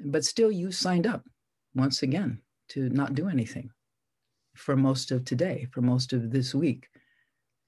But 0.01 0.25
still, 0.25 0.51
you 0.51 0.73
signed 0.73 1.07
up 1.07 1.27
once 1.75 2.03
again 2.03 2.41
to 2.71 2.89
not 2.89 3.15
do 3.15 3.29
anything 3.29 3.69
for 4.57 4.75
most 4.75 5.11
of 5.11 5.27
today, 5.27 5.69
for 5.73 5.83
most 5.83 6.15
of 6.15 6.31
this 6.31 6.55
week. 6.55 6.89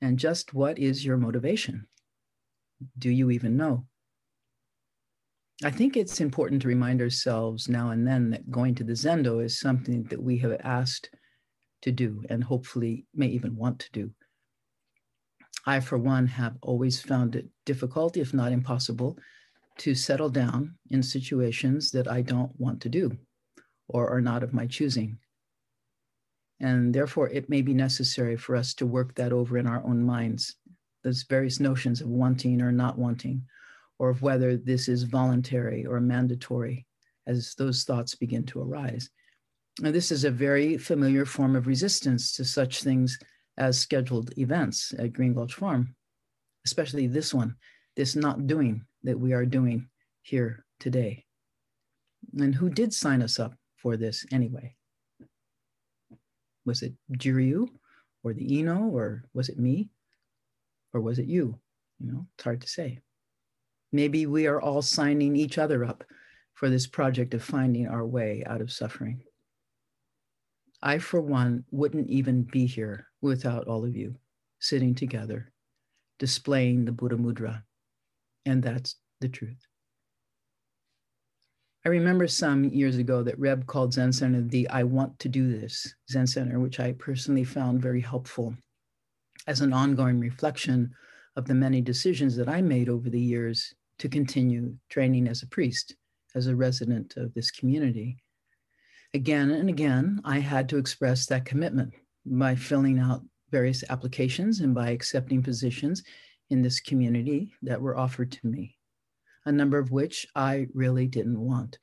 And 0.01 0.19
just 0.19 0.55
what 0.55 0.79
is 0.79 1.05
your 1.05 1.19
motivation? 1.19 1.87
Do 2.99 3.11
you 3.11 3.31
even 3.31 3.55
know? 3.55 3.85
I 5.63 5.71
think 5.71 5.99
it's 5.99 6.23
important 6.23 6.63
to 6.63 6.69
remind 6.69 7.03
ourselves 7.03 7.69
now 7.69 7.91
and 7.91 8.07
then 8.07 8.31
that 8.31 8.51
going 8.51 8.75
to 8.77 8.85
the 8.85 8.95
Zendo 8.95 9.45
is 9.45 9.61
something 9.61 10.05
that 10.05 10.23
we 10.23 10.39
have 10.39 10.59
asked 10.65 11.11
to 11.85 11.93
do 11.93 12.25
and 12.29 12.43
hopefully 12.43 13.07
may 13.15 13.29
even 13.29 13.55
want 13.57 13.79
to 13.79 13.93
do. 13.93 14.11
I, 15.67 15.81
for 15.81 15.97
one, 15.97 16.27
have 16.27 16.57
always 16.63 17.01
found 17.01 17.37
it 17.37 17.49
difficult, 17.65 18.17
if 18.17 18.35
not 18.35 18.53
impossible, 18.53 19.19
to 19.79 19.95
settle 19.95 20.29
down 20.29 20.75
in 20.91 21.03
situations 21.03 21.91
that 21.93 22.09
I 22.09 22.23
don't 22.23 22.53
want 22.59 22.81
to 22.83 22.89
do 22.89 23.17
or 23.89 24.11
are 24.11 24.21
not 24.21 24.43
of 24.43 24.53
my 24.53 24.67
choosing. 24.67 25.19
And 26.61 26.95
therefore, 26.95 27.29
it 27.29 27.51
may 27.51 27.63
be 27.63 27.75
necessary 27.75 28.37
for 28.37 28.57
us 28.57 28.75
to 28.75 28.87
work 28.87 29.15
that 29.17 29.33
over 29.33 29.59
in 29.59 29.67
our 29.67 29.85
own 29.85 30.03
minds, 30.03 30.57
those 31.03 31.25
various 31.25 31.61
notions 31.61 32.01
of 32.01 32.09
wanting 32.09 32.63
or 32.63 32.73
not 32.73 32.99
wanting, 32.99 33.45
or 33.99 34.09
of 34.09 34.23
whether 34.23 34.57
this 34.57 34.89
is 34.89 35.03
voluntary 35.03 35.85
or 35.85 36.01
mandatory 36.01 36.87
as 37.27 37.55
those 37.57 37.85
thoughts 37.85 38.15
begin 38.15 38.45
to 38.47 38.61
arise. 38.61 39.11
Now, 39.81 39.91
this 39.91 40.13
is 40.13 40.25
a 40.25 40.31
very 40.31 40.79
familiar 40.79 41.25
form 41.25 41.57
of 41.57 41.67
resistance 41.67 42.37
to 42.37 42.45
such 42.45 42.83
things 42.83 43.19
as 43.57 43.79
scheduled 43.79 44.37
events 44.39 44.95
at 44.99 45.13
Green 45.13 45.35
Gulch 45.35 45.55
Farm, 45.55 45.97
especially 46.65 47.07
this 47.07 47.35
one, 47.35 47.57
this 47.97 48.15
not 48.15 48.47
doing 48.47 48.85
that 49.03 49.19
we 49.19 49.33
are 49.33 49.47
doing 49.47 49.89
here 50.23 50.65
today. 50.79 51.25
And 52.39 52.55
who 52.55 52.71
did 52.71 52.95
sign 52.95 53.21
us 53.21 53.39
up 53.39 53.55
for 53.77 53.97
this 53.97 54.25
anyway? 54.33 54.77
Was 56.65 56.83
it 56.83 56.95
Jiryu 57.13 57.69
or 58.23 58.33
the 58.33 58.59
Ino, 58.59 58.85
or 58.85 59.25
was 59.35 59.49
it 59.49 59.59
me? 59.59 59.91
Or 60.93 61.01
was 61.01 61.19
it 61.19 61.27
you? 61.27 61.59
You 61.99 62.13
know, 62.13 62.27
it's 62.37 62.45
hard 62.45 62.61
to 62.63 62.69
say. 62.69 63.01
Maybe 63.93 64.27
we 64.27 64.47
are 64.47 64.61
all 64.61 64.83
signing 64.83 65.37
each 65.37 65.59
other 65.59 65.85
up 65.85 66.05
for 66.55 66.71
this 66.71 66.87
project 66.87 67.35
of 67.35 67.43
finding 67.43 67.89
our 67.89 68.07
way 68.07 68.43
out 68.47 68.61
of 68.61 68.73
suffering. 68.73 69.23
I, 70.85 70.99
for 70.99 71.21
one, 71.23 71.65
wouldn't 71.71 72.11
even 72.11 72.43
be 72.43 72.67
here 72.67 73.07
without 73.23 73.67
all 73.67 73.87
of 73.87 73.97
you 73.97 74.15
sitting 74.61 74.95
together, 74.95 75.51
displaying 76.19 76.85
the 76.85 76.93
Buddha 76.93 77.17
Mudra. 77.17 77.63
And 78.45 78.63
that's 78.63 78.97
the 79.21 79.29
truth. 79.31 79.67
I 81.87 81.89
remember 81.89 82.29
some 82.29 82.65
years 82.65 82.99
ago 82.99 83.23
that 83.23 83.39
Reb 83.39 83.67
called 83.67 83.95
Zen 83.95 84.13
Center 84.13 84.43
the 84.43 84.69
I 84.69 84.83
Want 84.83 85.19
to 85.21 85.29
Do 85.29 85.51
This 85.51 85.95
Zen 86.11 86.27
Center, 86.27 86.61
which 86.61 86.81
I 86.81 86.93
personally 86.93 87.45
found 87.45 87.81
very 87.81 88.01
helpful 88.03 88.55
as 89.47 89.63
an 89.63 89.73
ongoing 89.73 90.21
reflection 90.21 90.91
of 91.37 91.47
the 91.47 91.55
many 91.55 91.81
decisions 91.81 92.37
that 92.37 92.49
I 92.49 92.61
made 92.61 92.91
over 92.91 93.09
the 93.09 93.21
years 93.21 93.75
to 93.99 94.09
continue 94.09 94.77
training 94.91 95.29
as 95.29 95.43
a 95.43 95.47
priest, 95.47 95.97
as 96.35 96.47
a 96.47 96.57
resident 96.57 97.17
of 97.17 97.33
this 97.33 97.51
community. 97.51 98.24
Again 99.15 99.53
and 99.53 99.69
again, 99.69 100.21
I 100.25 100.41
had 100.41 100.69
to 100.71 100.77
express 100.77 101.27
that 101.27 101.45
commitment 101.45 101.95
by 102.27 102.57
filling 102.57 102.99
out 102.99 103.23
various 103.51 103.85
applications 103.89 104.61
and 104.61 104.75
by 104.75 104.91
accepting 104.91 105.43
positions 105.43 106.03
in 106.51 106.63
this 106.63 106.81
community 106.81 107.53
that 107.63 107.81
were 107.81 107.97
offered 107.97 108.33
to 108.33 108.47
me, 108.47 108.77
a 109.47 109.53
number 109.53 109.79
of 109.79 109.93
which 109.93 110.27
I 110.35 110.67
really 110.75 111.07
didn't 111.07 111.41
want. 111.41 111.79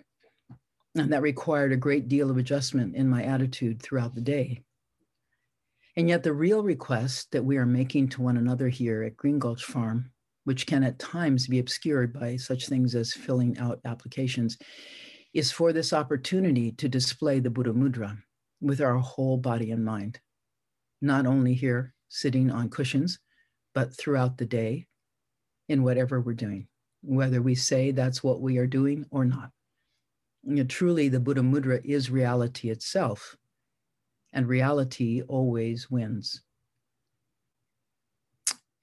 And 0.95 1.13
that 1.13 1.21
required 1.21 1.71
a 1.71 1.77
great 1.77 2.09
deal 2.09 2.29
of 2.29 2.37
adjustment 2.37 2.95
in 2.95 3.07
my 3.07 3.23
attitude 3.23 3.81
throughout 3.81 4.13
the 4.13 4.21
day. 4.21 4.61
And 5.95 6.09
yet, 6.09 6.23
the 6.23 6.33
real 6.33 6.63
request 6.63 7.31
that 7.31 7.45
we 7.45 7.57
are 7.57 7.65
making 7.65 8.09
to 8.09 8.21
one 8.21 8.37
another 8.37 8.67
here 8.67 9.03
at 9.03 9.15
Green 9.15 9.39
Gulch 9.39 9.63
Farm 9.63 10.11
which 10.43 10.65
can 10.65 10.83
at 10.83 10.99
times 10.99 11.47
be 11.47 11.59
obscured 11.59 12.13
by 12.13 12.35
such 12.35 12.67
things 12.67 12.95
as 12.95 13.13
filling 13.13 13.57
out 13.57 13.79
applications, 13.85 14.57
is 15.33 15.51
for 15.51 15.71
this 15.71 15.93
opportunity 15.93 16.71
to 16.73 16.89
display 16.89 17.39
the 17.39 17.49
Buddha 17.49 17.71
Mudra 17.71 18.17
with 18.59 18.81
our 18.81 18.97
whole 18.97 19.37
body 19.37 19.71
and 19.71 19.83
mind, 19.83 20.19
not 21.01 21.25
only 21.25 21.53
here 21.53 21.93
sitting 22.09 22.51
on 22.51 22.69
cushions, 22.69 23.19
but 23.73 23.95
throughout 23.95 24.37
the 24.37 24.45
day 24.45 24.85
in 25.69 25.83
whatever 25.83 26.19
we're 26.19 26.33
doing, 26.33 26.67
whether 27.01 27.41
we 27.41 27.55
say 27.55 27.91
that's 27.91 28.23
what 28.23 28.41
we 28.41 28.57
are 28.57 28.67
doing 28.67 29.05
or 29.09 29.23
not. 29.23 29.51
You 30.43 30.55
know, 30.55 30.63
truly, 30.65 31.07
the 31.07 31.19
Buddha 31.19 31.41
Mudra 31.41 31.83
is 31.85 32.09
reality 32.09 32.69
itself, 32.69 33.37
and 34.33 34.47
reality 34.47 35.21
always 35.21 35.89
wins. 35.89 36.41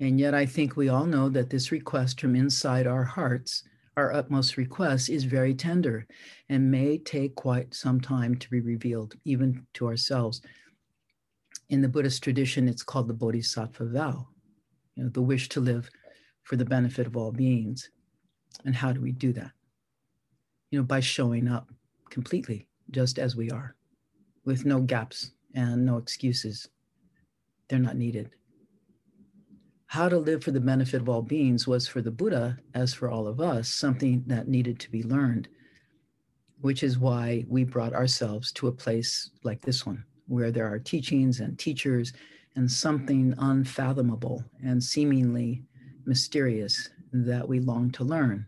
And 0.01 0.19
yet, 0.21 0.33
I 0.33 0.47
think 0.47 0.77
we 0.77 0.89
all 0.89 1.07
know 1.07 1.29
that 1.29 1.51
this 1.51 1.73
request 1.73 2.21
from 2.21 2.37
inside 2.37 2.87
our 2.87 3.03
hearts 3.05 3.65
our 3.99 4.13
utmost 4.13 4.57
request 4.57 5.11
is 5.11 5.25
very 5.25 5.53
tender 5.53 6.07
and 6.49 6.71
may 6.71 6.99
take 6.99 7.35
quite 7.35 7.75
some 7.75 8.01
time 8.01 8.37
to 8.37 8.49
be 8.49 8.61
revealed, 8.61 9.17
even 9.25 9.67
to 9.75 9.89
ourselves. 9.89 10.41
In 11.71 11.83
the 11.83 11.89
Buddhist 11.89 12.23
tradition, 12.23 12.69
it's 12.69 12.85
called 12.85 13.09
the 13.09 13.15
Bodhisattva 13.15 13.87
vow, 13.87 14.29
you 14.95 15.03
know, 15.03 15.11
the 15.11 15.21
wish 15.21 15.49
to 15.49 15.61
live 15.61 15.91
for 16.45 16.55
the 16.55 16.65
benefit 16.65 17.09
of 17.09 17.17
all 17.17 17.33
beings. 17.33 17.91
And 18.65 18.75
how 18.75 18.93
do 18.93 19.01
we 19.01 19.11
do 19.11 19.33
that? 19.33 19.51
You 20.71 20.79
know, 20.79 20.85
by 20.85 21.01
showing 21.01 21.49
up 21.49 21.69
completely, 22.09 22.69
just 22.93 23.19
as 23.19 23.35
we 23.35 23.51
are, 23.51 23.75
with 24.45 24.65
no 24.65 24.81
gaps 24.81 25.33
and 25.57 25.85
no 25.85 25.97
excuses. 25.97 26.69
They're 27.69 27.81
not 27.81 27.97
needed 27.97 28.31
how 29.89 30.07
to 30.07 30.19
live 30.19 30.45
for 30.45 30.51
the 30.51 30.61
benefit 30.61 31.01
of 31.01 31.09
all 31.09 31.23
beings 31.23 31.67
was 31.67 31.89
for 31.89 32.03
the 32.03 32.11
Buddha, 32.11 32.59
as 32.75 32.93
for 32.93 33.09
all 33.09 33.27
of 33.27 33.41
us, 33.41 33.71
something 33.71 34.23
that 34.27 34.47
needed 34.47 34.79
to 34.81 34.91
be 34.91 35.03
learned, 35.03 35.49
which 36.61 36.83
is 36.83 36.99
why 36.99 37.47
we 37.49 37.65
brought 37.65 37.95
ourselves 37.95 38.53
to 38.53 38.69
a 38.69 38.73
place 38.73 39.31
like 39.45 39.63
this 39.63 39.87
one, 39.87 40.05
where 40.27 40.51
there 40.51 40.71
are 40.71 40.79
teachings 40.79 41.41
and 41.41 41.59
teachers 41.59 42.13
and 42.55 42.71
something 42.71 43.35
unfathomable 43.39 44.45
and 44.63 44.85
seemingly 44.85 45.65
mysterious 46.05 46.91
that 47.11 47.49
we 47.49 47.59
long 47.59 47.91
to 47.93 48.05
learn 48.05 48.45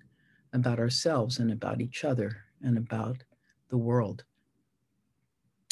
about 0.53 0.79
ourselves 0.79 1.39
and 1.39 1.51
about 1.51 1.81
each 1.81 2.05
other 2.05 2.37
and 2.61 2.77
about 2.77 3.17
the 3.71 3.79
world. 3.79 4.25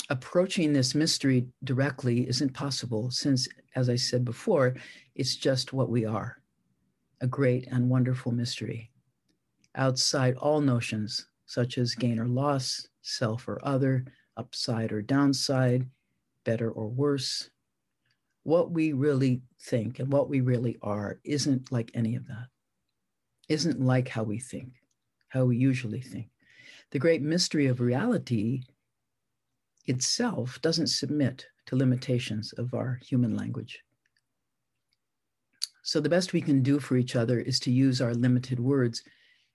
Approaching 0.09 0.73
this 0.73 0.95
mystery 0.95 1.47
directly 1.65 2.27
isn't 2.27 2.55
possible 2.55 3.11
since, 3.11 3.47
as 3.79 3.89
I 3.89 3.95
said 3.95 4.25
before, 4.25 4.75
it's 5.15 5.37
just 5.37 5.73
what 5.73 5.89
we 5.89 6.05
are 6.05 6.37
a 7.21 7.27
great 7.27 7.67
and 7.67 7.91
wonderful 7.91 8.31
mystery. 8.31 8.91
Outside 9.75 10.37
all 10.37 10.61
notions 10.61 11.27
such 11.47 11.77
as 11.79 11.97
gain 11.97 12.19
or 12.19 12.29
loss, 12.29 12.87
self 13.03 13.49
or 13.49 13.59
other, 13.65 14.05
upside 14.37 14.93
or 14.93 15.03
downside, 15.03 15.85
better 16.45 16.71
or 16.71 16.89
worse, 16.89 17.51
what 18.45 18.71
we 18.71 18.93
really 18.93 19.43
think 19.63 19.99
and 19.99 20.13
what 20.13 20.29
we 20.29 20.41
really 20.41 20.77
are 20.81 21.19
isn't 21.25 21.73
like 21.73 21.91
any 21.95 22.15
of 22.15 22.27
that, 22.29 22.47
isn't 23.49 23.81
like 23.81 24.09
how 24.09 24.23
we 24.23 24.39
think, 24.39 24.75
how 25.29 25.45
we 25.45 25.57
usually 25.57 26.01
think. 26.01 26.29
The 26.93 27.01
great 27.01 27.23
mystery 27.23 27.67
of 27.67 27.81
reality 27.81 28.63
itself 29.89 30.61
doesn't 30.63 30.89
submit 30.89 31.47
to 31.67 31.77
limitations 31.77 32.53
of 32.55 32.75
our 32.75 33.01
human 33.03 33.37
language. 33.37 33.83
So, 35.83 36.01
the 36.01 36.09
best 36.09 36.33
we 36.33 36.43
can 36.43 36.63
do 36.63 36.79
for 36.79 36.97
each 36.97 37.17
other 37.17 37.41
is 37.41 37.59
to 37.61 37.71
use 37.71 38.01
our 38.01 38.15
limited 38.15 38.61
words 38.61 39.03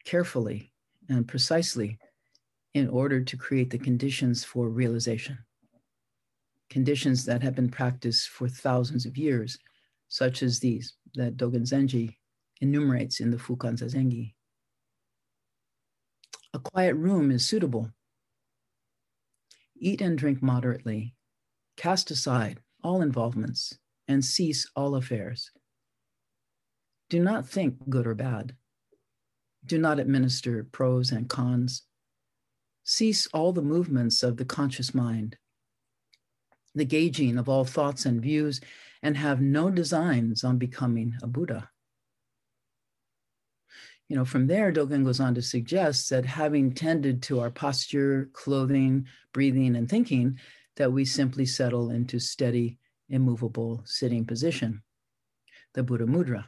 carefully 0.04 0.72
and 1.10 1.28
precisely 1.28 2.00
in 2.74 2.90
order 2.90 3.22
to 3.22 3.38
create 3.38 3.70
the 3.70 3.78
conditions 3.78 4.44
for 4.44 4.70
realization. 4.70 5.38
Conditions 6.70 7.24
that 7.26 7.44
have 7.44 7.54
been 7.54 7.70
practiced 7.70 8.30
for 8.30 8.48
thousands 8.48 9.06
of 9.06 9.18
years, 9.18 9.60
such 10.08 10.42
as 10.42 10.60
these 10.60 10.96
that 11.14 11.38
Dogen 11.38 11.62
Zenji 11.62 12.16
enumerates 12.62 13.20
in 13.20 13.30
the 13.30 13.38
Fukan 13.38 13.78
Zazengi. 13.78 14.34
A 16.56 16.60
quiet 16.60 16.96
room 16.96 17.30
is 17.30 17.48
suitable 17.48 17.92
Eat 19.86 20.00
and 20.00 20.18
drink 20.18 20.42
moderately. 20.42 21.14
Cast 21.76 22.10
aside 22.10 22.62
all 22.86 23.02
involvements 23.02 23.78
and 24.08 24.24
cease 24.24 24.66
all 24.78 24.96
affairs. 24.96 25.52
Do 27.10 27.20
not 27.22 27.50
think 27.50 27.90
good 27.90 28.08
or 28.08 28.16
bad. 28.16 28.56
Do 29.66 29.78
not 29.78 30.00
administer 30.00 30.64
pros 30.64 31.12
and 31.12 31.28
cons. 31.28 31.84
Cease 32.86 33.28
all 33.34 33.52
the 33.52 33.62
movements 33.62 34.24
of 34.24 34.38
the 34.38 34.46
conscious 34.46 34.96
mind, 34.96 35.36
the 36.74 36.86
gauging 36.86 37.38
of 37.38 37.50
all 37.50 37.66
thoughts 37.66 38.06
and 38.06 38.22
views, 38.22 38.62
and 39.02 39.18
have 39.18 39.42
no 39.42 39.70
designs 39.70 40.46
on 40.46 40.58
becoming 40.58 41.16
a 41.22 41.28
Buddha 41.28 41.70
you 44.14 44.20
know, 44.20 44.26
from 44.26 44.46
there, 44.46 44.72
Dogen 44.72 45.04
goes 45.04 45.20
on 45.20 45.34
to 45.34 45.42
suggest 45.42 46.12
that 46.12 46.24
having 46.24 46.72
tended 46.72 47.24
to 47.24 47.40
our 47.40 47.50
posture, 47.50 48.30
clothing, 48.32 49.08
breathing, 49.34 49.76
and 49.76 49.90
thinking, 49.90 50.38
that 50.76 50.94
we 50.94 51.04
simply 51.04 51.48
settle 51.48 51.90
into 51.90 52.20
steady, 52.20 52.78
immovable 53.10 53.82
sitting 53.86 54.24
position, 54.24 54.84
the 55.74 55.82
Buddha 55.82 56.06
Mudra, 56.06 56.46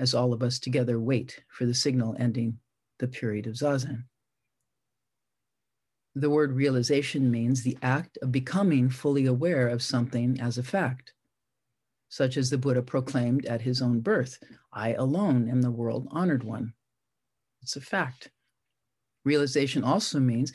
as 0.00 0.14
all 0.14 0.32
of 0.32 0.42
us 0.42 0.58
together 0.58 0.98
wait 0.98 1.44
for 1.48 1.64
the 1.64 1.74
signal 1.74 2.16
ending 2.18 2.58
the 2.98 3.06
period 3.06 3.46
of 3.46 3.54
Zazen. 3.54 4.06
The 6.16 6.28
word 6.28 6.54
realization 6.54 7.30
means 7.30 7.62
the 7.62 7.78
act 7.82 8.18
of 8.20 8.32
becoming 8.32 8.90
fully 8.90 9.26
aware 9.26 9.68
of 9.68 9.80
something 9.80 10.40
as 10.40 10.58
a 10.58 10.64
fact 10.64 11.12
such 12.14 12.36
as 12.36 12.48
the 12.48 12.56
Buddha 12.56 12.80
proclaimed 12.80 13.44
at 13.46 13.62
his 13.62 13.82
own 13.82 13.98
birth 13.98 14.38
I 14.74 14.94
alone 14.94 15.48
am 15.48 15.62
the 15.62 15.70
world 15.70 16.08
honored 16.10 16.42
one. 16.42 16.74
It's 17.62 17.76
a 17.76 17.80
fact. 17.80 18.30
Realization 19.24 19.84
also 19.84 20.18
means 20.18 20.52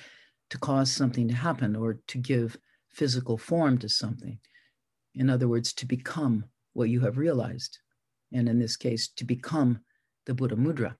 to 0.49 0.57
cause 0.57 0.91
something 0.91 1.29
to 1.29 1.33
happen 1.33 1.75
or 1.75 1.99
to 2.07 2.17
give 2.17 2.57
physical 2.89 3.37
form 3.37 3.77
to 3.77 3.87
something. 3.87 4.39
In 5.15 5.29
other 5.29 5.47
words, 5.47 5.73
to 5.73 5.85
become 5.85 6.43
what 6.73 6.89
you 6.89 6.99
have 6.99 7.17
realized. 7.17 7.79
And 8.33 8.49
in 8.49 8.59
this 8.59 8.75
case, 8.75 9.07
to 9.15 9.23
become 9.23 9.79
the 10.25 10.33
Buddha 10.33 10.55
Mudra 10.55 10.95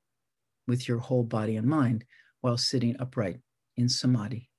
with 0.66 0.88
your 0.88 1.00
whole 1.00 1.24
body 1.24 1.58
and 1.58 1.68
mind 1.68 2.06
while 2.42 2.58
sitting 2.58 2.96
upright 3.00 3.40
in 3.76 3.90
samadhi. 3.90 4.50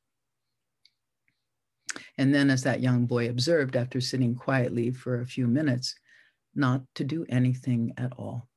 And 2.18 2.34
then, 2.34 2.50
as 2.50 2.62
that 2.64 2.80
young 2.80 3.06
boy 3.06 3.30
observed 3.30 3.74
after 3.74 4.00
sitting 4.00 4.34
quietly 4.34 4.90
for 4.90 5.20
a 5.20 5.26
few 5.26 5.46
minutes, 5.46 5.94
not 6.54 6.82
to 6.96 7.04
do 7.04 7.24
anything 7.28 7.94
at 7.96 8.12
all. 8.18 8.49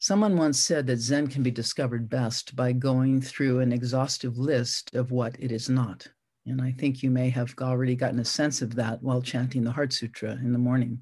Someone 0.00 0.36
once 0.36 0.60
said 0.60 0.86
that 0.86 1.00
Zen 1.00 1.26
can 1.26 1.42
be 1.42 1.50
discovered 1.50 2.08
best 2.08 2.54
by 2.54 2.72
going 2.72 3.20
through 3.20 3.58
an 3.58 3.72
exhaustive 3.72 4.38
list 4.38 4.94
of 4.94 5.10
what 5.10 5.34
it 5.40 5.50
is 5.50 5.68
not. 5.68 6.06
And 6.46 6.62
I 6.62 6.70
think 6.70 7.02
you 7.02 7.10
may 7.10 7.30
have 7.30 7.52
already 7.60 7.96
gotten 7.96 8.20
a 8.20 8.24
sense 8.24 8.62
of 8.62 8.76
that 8.76 9.02
while 9.02 9.20
chanting 9.20 9.64
the 9.64 9.72
Heart 9.72 9.92
Sutra 9.92 10.32
in 10.32 10.52
the 10.52 10.58
morning. 10.58 11.00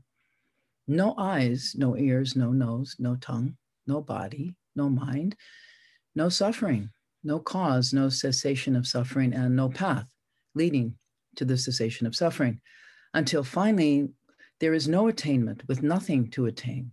No 0.89 1.15
eyes, 1.19 1.75
no 1.77 1.95
ears, 1.97 2.37
no 2.37 2.53
nose, 2.53 2.97
no 2.99 3.17
tongue, 3.17 3.57
no 3.87 4.01
body, 4.01 4.57
no 4.75 4.89
mind, 4.89 5.37
no 6.15 6.31
suffering, 6.31 6.89
no 7.23 7.39
cause, 7.39 7.93
no 7.93 8.09
cessation 8.09 8.75
of 8.75 8.87
suffering, 8.87 9.35
and 9.35 9.55
no 9.55 9.69
path 9.69 10.07
leading 10.55 10.95
to 11.35 11.45
the 11.45 11.59
cessation 11.59 12.07
of 12.07 12.17
suffering 12.17 12.63
until 13.13 13.45
finally 13.45 14.09
there 14.59 14.73
is 14.73 14.89
no 14.89 15.09
attainment 15.09 15.63
with 15.69 15.83
nothing 15.83 16.31
to 16.31 16.47
attain. 16.47 16.93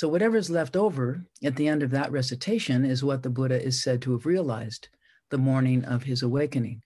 So, 0.00 0.08
whatever 0.08 0.38
is 0.38 0.48
left 0.48 0.76
over 0.76 1.26
at 1.44 1.56
the 1.56 1.68
end 1.68 1.82
of 1.82 1.90
that 1.90 2.10
recitation 2.10 2.86
is 2.86 3.04
what 3.04 3.22
the 3.22 3.28
Buddha 3.28 3.62
is 3.62 3.82
said 3.82 4.00
to 4.00 4.12
have 4.12 4.24
realized 4.24 4.88
the 5.28 5.36
morning 5.36 5.84
of 5.84 6.04
his 6.04 6.22
awakening, 6.22 6.82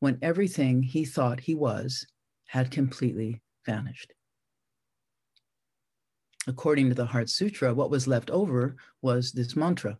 when 0.00 0.18
everything 0.20 0.82
he 0.82 1.06
thought 1.06 1.40
he 1.40 1.54
was 1.54 2.06
had 2.48 2.70
completely 2.70 3.40
vanished. 3.64 4.12
According 6.46 6.90
to 6.90 6.94
the 6.94 7.06
Heart 7.06 7.30
Sutra, 7.30 7.72
what 7.72 7.88
was 7.88 8.06
left 8.06 8.28
over 8.28 8.76
was 9.00 9.32
this 9.32 9.56
mantra 9.56 9.98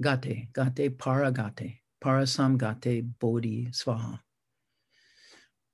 Gate, 0.00 0.52
Gate 0.54 0.98
Paragate, 0.98 1.80
Parasamgate 2.00 3.18
Bodhi 3.18 3.66
Svaha. 3.72 4.20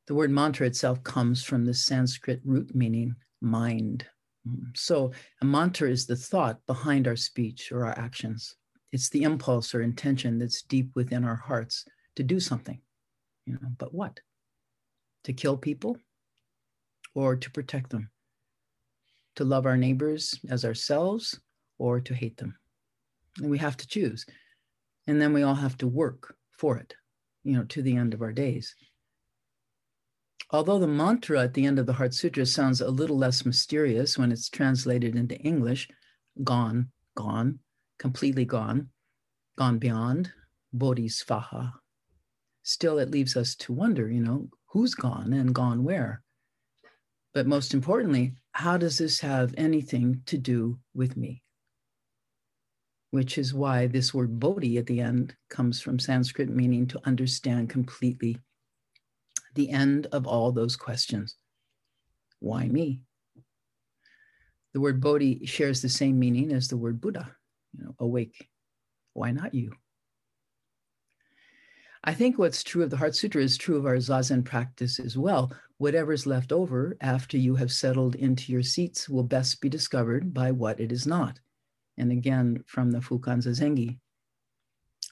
The 0.07 0.15
word 0.15 0.31
mantra 0.31 0.67
itself 0.67 1.05
comes 1.05 1.45
from 1.45 1.67
the 1.67 1.75
Sanskrit 1.75 2.41
root 2.43 2.75
meaning 2.75 3.17
mind. 3.43 4.07
Mm-hmm. 4.49 4.71
So 4.75 5.13
a 5.41 5.45
mantra 5.45 5.91
is 5.91 6.07
the 6.07 6.17
thought 6.17 6.61
behind 6.67 7.07
our 7.07 7.17
speech 7.17 7.73
or 7.73 7.87
our 7.87 7.99
actions. 7.99 8.57
It's 8.91 9.09
the 9.09 9.23
impulse 9.23 9.75
or 9.75 9.83
intention 9.83 10.39
that's 10.39 10.63
deep 10.63 10.91
within 10.95 11.25
our 11.25 11.37
hearts 11.37 11.85
to 12.17 12.23
do 12.23 12.41
something. 12.41 12.81
You 13.47 13.55
know, 13.55 13.69
but 13.79 13.95
what? 13.95 14.21
To 15.25 15.33
kill 15.33 15.57
people 15.57 15.97
or 17.15 17.37
to 17.37 17.51
protect 17.51 17.91
them? 17.91 18.11
To 19.37 19.45
love 19.45 19.67
our 19.67 19.77
neighbors 19.77 20.39
as 20.51 20.65
ourselves 20.65 21.41
or 21.79 22.01
to 22.01 22.15
hate 22.15 22.37
them? 22.37 22.57
and 23.39 23.51
we 23.51 23.59
have 23.59 23.77
to 23.77 23.87
choose 23.87 24.27
and 25.07 25.21
then 25.21 25.33
we 25.33 25.43
all 25.43 25.55
have 25.55 25.77
to 25.79 25.87
work 25.87 26.35
for 26.51 26.77
it 26.77 26.95
you 27.45 27.57
know 27.57 27.65
to 27.65 27.83
the 27.83 27.97
end 27.97 28.15
of 28.15 28.23
our 28.23 28.33
days 28.33 28.75
although 30.53 30.79
the 30.79 30.87
mantra 30.87 31.43
at 31.43 31.55
the 31.55 31.65
end 31.65 31.79
of 31.79 31.87
the 31.87 31.95
heart 31.95 32.15
sutra 32.15 32.47
sounds 32.47 32.81
a 32.81 32.91
little 32.91 33.19
less 33.19 33.45
mysterious 33.45 34.19
when 34.19 34.31
it's 34.31 34.49
translated 34.49 35.17
into 35.17 35.37
english 35.39 35.89
gone 36.45 36.89
gone 37.17 37.59
completely 37.99 38.45
gone 38.45 38.89
gone 39.57 39.79
beyond 39.79 40.33
bodhisvaha 40.77 41.73
still 42.63 42.99
it 42.99 43.11
leaves 43.11 43.37
us 43.37 43.55
to 43.55 43.73
wonder 43.73 44.11
you 44.11 44.21
know 44.21 44.49
who's 44.73 44.95
gone 44.95 45.35
and 45.35 45.55
gone 45.55 45.85
where? 45.85 46.23
But 47.35 47.47
most 47.47 47.75
importantly 47.75 48.35
how 48.53 48.77
does 48.77 48.99
this 48.99 49.21
have 49.21 49.55
anything 49.57 50.23
to 50.27 50.37
do 50.37 50.79
with 50.95 51.17
me? 51.17 51.43
Which 53.11 53.39
is 53.39 53.55
why 53.55 53.87
this 53.87 54.13
word 54.13 54.41
bodhi 54.41 54.79
at 54.79 54.87
the 54.87 55.01
end 55.01 55.35
comes 55.49 55.81
from 55.81 55.99
Sanskrit, 55.99 56.49
meaning 56.49 56.87
to 56.89 57.01
understand 57.07 57.71
completely 57.71 58.39
the 59.55 59.71
end 59.71 60.07
of 60.13 60.27
all 60.27 60.53
those 60.53 60.77
questions. 60.77 61.37
Why 62.39 62.67
me? 62.67 63.03
The 64.73 64.81
word 64.81 65.01
bodhi 65.01 65.45
shares 65.47 65.83
the 65.83 65.89
same 65.89 66.19
meaning 66.19 66.53
as 66.53 66.69
the 66.69 66.77
word 66.77 67.01
Buddha, 67.01 67.31
you 67.77 67.85
know, 67.85 67.95
awake. 67.99 68.49
Why 69.13 69.31
not 69.31 69.55
you? 69.55 69.73
I 72.05 72.15
think 72.15 72.37
what's 72.37 72.65
true 72.65 72.83
of 72.83 72.91
the 72.91 72.97
Heart 72.97 73.15
Sutra 73.15 73.43
is 73.43 73.57
true 73.57 73.77
of 73.77 73.87
our 73.87 73.97
Zazen 73.97 74.45
practice 74.45 74.99
as 74.99 75.17
well. 75.17 75.53
Whatever's 75.79 76.27
left 76.27 76.51
over 76.51 76.97
after 77.01 77.37
you 77.37 77.55
have 77.57 77.71
settled 77.71 78.17
into 78.17 78.51
your 78.51 78.63
seats 78.63 79.09
will 79.09 79.23
best 79.23 79.61
be 79.61 79.69
discovered 79.69 80.35
by 80.35 80.51
what 80.51 80.81
it 80.81 80.91
is 80.91 81.07
not. 81.07 81.39
And 81.99 82.11
again, 82.11 82.65
from 82.67 82.91
the 82.91 82.99
Fukan 82.99 83.39
Zazengi. 83.39 83.99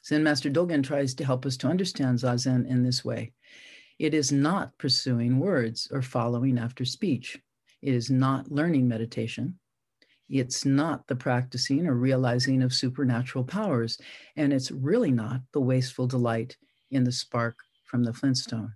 Zen 0.05 0.25
Master 0.25 0.51
Dogen 0.51 0.83
tries 0.83 1.15
to 1.15 1.25
help 1.25 1.47
us 1.47 1.57
to 1.59 1.69
understand 1.69 2.19
Zazen 2.19 2.69
in 2.69 2.83
this 2.83 3.05
way. 3.05 3.33
It 4.01 4.15
is 4.15 4.33
not 4.33 4.79
pursuing 4.79 5.39
words 5.39 5.87
or 5.93 6.01
following 6.01 6.57
after 6.57 6.87
speech. 6.87 7.39
It 7.83 7.93
is 7.93 8.11
not 8.11 8.51
learning 8.51 8.89
meditation. 8.89 9.59
It's 10.27 10.65
not 10.65 11.07
the 11.07 11.17
practicing 11.17 11.87
or 11.87 11.95
realizing 11.95 12.63
of 12.63 12.73
supernatural 12.73 13.45
powers. 13.45 13.99
And 14.37 14.55
it's 14.55 14.71
really 14.71 15.11
not 15.11 15.43
the 15.53 15.61
wasteful 15.61 16.07
delight 16.07 16.57
in 16.91 17.05
the 17.05 17.13
spark 17.13 17.59
from 17.85 18.03
the 18.03 18.15
flintstone. 18.15 18.73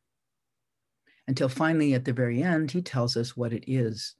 Until 1.26 1.48
finally, 1.48 1.94
at 1.94 2.04
the 2.04 2.12
very 2.12 2.42
end, 2.42 2.72
he 2.72 2.82
tells 2.82 3.16
us 3.16 3.34
what 3.34 3.54
it 3.54 3.64
is. 3.66 4.16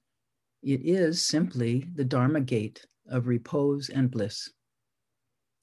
It 0.63 0.81
is 0.87 1.21
simply 1.21 1.87
the 1.95 2.07
Dharma 2.07 2.41
gate 2.41 2.87
of 3.11 3.27
repose 3.27 3.91
and 3.91 4.11
bliss, 4.11 4.49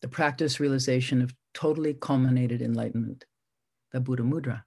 the 0.03 0.07
practice 0.07 0.59
realization 0.59 1.19
of 1.19 1.33
totally 1.55 1.95
culminated 1.95 2.61
enlightenment, 2.61 3.25
the 3.91 3.99
Buddha 3.99 4.21
Mudra, 4.21 4.65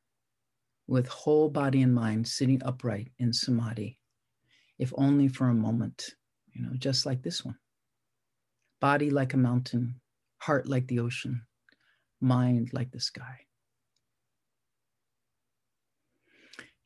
with 0.87 1.09
whole 1.09 1.49
body 1.49 1.83
and 1.83 1.95
mind 1.95 2.29
sitting 2.29 2.63
upright 2.65 3.11
in 3.19 3.33
samadhi, 3.33 3.99
if 4.79 4.93
only 4.97 5.29
for 5.29 5.49
a 5.49 5.55
moment, 5.55 6.11
you 6.53 6.63
know, 6.63 6.73
just 6.77 7.07
like 7.07 7.23
this 7.23 7.45
one. 7.45 7.57
Body 8.81 9.11
like 9.11 9.35
a 9.35 9.39
mountain, 9.39 10.01
heart 10.39 10.69
like 10.69 10.87
the 10.89 11.01
ocean, 11.01 11.43
mind 12.21 12.71
like 12.73 12.91
the 12.91 13.01
sky. 13.01 13.41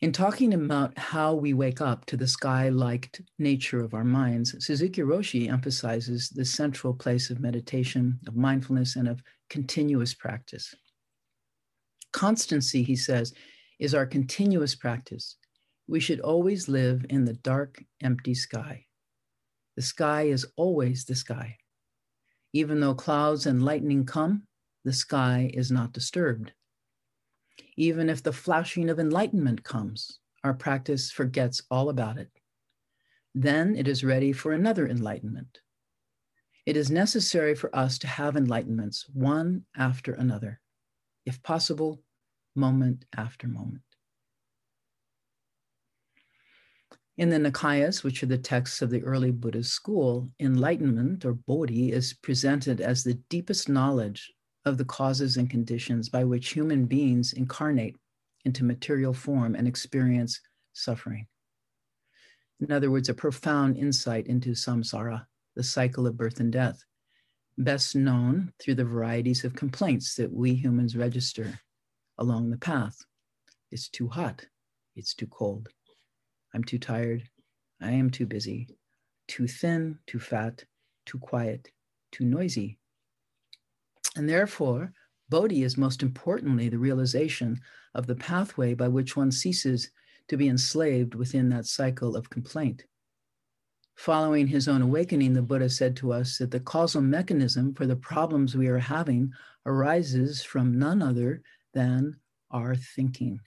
In 0.01 0.13
talking 0.13 0.55
about 0.55 0.97
how 0.97 1.35
we 1.35 1.55
wake 1.55 1.81
up 1.81 2.07
to 2.07 2.17
the 2.17 2.29
sky 2.29 2.69
like 2.69 3.21
nature 3.41 3.81
of 3.81 3.95
our 3.95 4.05
minds, 4.05 4.55
Suzuki 4.65 5.03
Roshi 5.03 5.51
emphasizes 5.51 6.29
the 6.29 6.45
central 6.45 6.95
place 6.95 7.31
of 7.31 7.41
meditation, 7.41 8.21
of 8.29 8.37
mindfulness, 8.37 8.95
and 8.95 9.09
of 9.09 9.21
continuous 9.51 10.15
practice. 10.15 10.73
Constancy, 12.13 12.85
he 12.85 12.95
says, 12.95 13.35
is 13.79 13.95
our 13.95 14.07
continuous 14.07 14.75
practice. 14.75 15.37
We 15.87 16.01
should 16.01 16.21
always 16.21 16.69
live 16.69 17.07
in 17.09 17.25
the 17.25 17.35
dark, 17.35 17.83
empty 18.03 18.35
sky. 18.35 18.87
The 19.77 19.83
sky 19.83 20.23
is 20.23 20.47
always 20.57 21.05
the 21.05 21.14
sky. 21.14 21.57
Even 22.53 22.81
though 22.81 22.95
clouds 22.95 23.47
and 23.47 23.64
lightning 23.64 24.05
come, 24.05 24.43
the 24.85 24.93
sky 24.93 25.51
is 25.55 25.71
not 25.71 25.93
disturbed. 25.93 26.53
Even 27.77 28.09
if 28.09 28.23
the 28.23 28.33
flashing 28.33 28.91
of 28.91 28.99
enlightenment 28.99 29.62
comes, 29.62 30.19
our 30.43 30.55
practice 30.55 31.11
forgets 31.11 31.62
all 31.71 31.88
about 31.91 32.19
it. 32.19 32.31
Then 33.35 33.77
it 33.77 33.87
is 33.87 34.03
ready 34.03 34.33
for 34.33 34.53
another 34.53 34.88
enlightenment. 34.88 35.61
It 36.67 36.77
is 36.77 36.91
necessary 36.91 37.55
for 37.55 37.75
us 37.75 37.99
to 38.01 38.07
have 38.07 38.35
enlightenments 38.35 39.05
one 39.12 39.64
after 39.77 40.12
another, 40.12 40.61
if 41.25 41.43
possible, 41.43 42.03
moment 42.59 43.05
after 43.16 43.49
moment. 43.49 43.83
In 47.16 47.31
the 47.31 47.38
Nikayas, 47.38 48.05
which 48.05 48.23
are 48.23 48.27
the 48.27 48.38
texts 48.38 48.81
of 48.81 48.90
the 48.90 49.03
early 49.03 49.33
Buddhist 49.33 49.73
school, 49.73 50.31
enlightenment 50.38 51.25
or 51.25 51.33
bodhi 51.33 51.90
is 51.90 52.14
presented 52.14 52.81
as 52.81 53.03
the 53.03 53.18
deepest 53.29 53.68
knowledge 53.68 54.33
of 54.64 54.79
the 54.79 54.85
causes 54.85 55.37
and 55.37 55.51
conditions 55.51 56.09
by 56.09 56.23
which 56.23 56.51
human 56.51 56.87
beings 56.87 57.33
incarnate 57.33 57.97
into 58.44 58.62
material 58.62 59.12
form 59.12 59.57
and 59.57 59.66
experience 59.66 60.40
suffering. 60.75 61.27
In 62.61 62.71
other 62.71 62.90
words, 62.90 63.09
a 63.09 63.14
profound 63.14 63.77
insight 63.77 64.29
into 64.29 64.51
samsara, 64.51 65.27
the 65.57 65.62
cycle 65.62 66.07
of 66.07 66.16
birth 66.16 66.38
and 66.38 66.53
death, 66.53 66.85
best 67.57 67.97
known 67.97 68.53
through 68.61 68.77
the 68.77 68.85
varieties 68.85 69.44
of 69.44 69.57
complaints 69.57 70.14
that 70.14 70.33
we 70.33 70.55
humans 70.55 70.97
register 70.97 71.59
along 72.18 72.50
the 72.50 72.59
path. 72.59 72.98
It's 73.70 73.88
too 73.88 74.09
hot. 74.09 74.46
It's 74.96 75.14
too 75.14 75.26
cold. 75.26 75.68
I'm 76.54 76.64
too 76.64 76.78
tired. 76.78 77.22
I 77.81 77.92
am 77.92 78.11
too 78.11 78.26
busy. 78.26 78.68
Too 79.28 79.46
thin, 79.46 79.98
too 80.07 80.18
fat, 80.18 80.64
too 81.04 81.18
quiet, 81.18 81.70
too 82.12 82.24
noisy, 82.24 82.78
and 84.18 84.28
therefore, 84.28 84.92
Bodhi 85.28 85.62
is 85.62 85.76
most 85.76 86.02
importantly 86.02 86.68
the 86.68 86.78
realization 86.78 87.61
of 87.94 88.09
the 88.09 88.16
pathway 88.16 88.74
by 88.74 88.88
which 88.88 89.16
one 89.16 89.31
ceases 89.31 89.92
to 90.26 90.37
be 90.37 90.48
enslaved 90.48 91.14
within 91.14 91.48
that 91.50 91.66
cycle 91.66 92.16
of 92.16 92.28
complaint. 92.28 92.85
Following 93.94 94.48
his 94.48 94.66
own 94.66 94.83
awakening, 94.83 95.35
the 95.35 95.42
Buddha 95.42 95.68
said 95.68 95.96
to 95.98 96.12
us 96.12 96.38
that 96.38 96.50
the 96.50 96.61
causal 96.61 97.00
mechanism 97.00 97.74
for 97.74 97.87
the 97.87 97.96
problems 97.96 98.57
we 98.57 98.66
are 98.66 98.78
having 98.78 99.33
arises 99.66 100.42
from 100.42 100.78
none 100.78 101.00
other 101.00 101.42
than 101.79 102.17
our 102.51 102.75
thinking. 102.75 103.38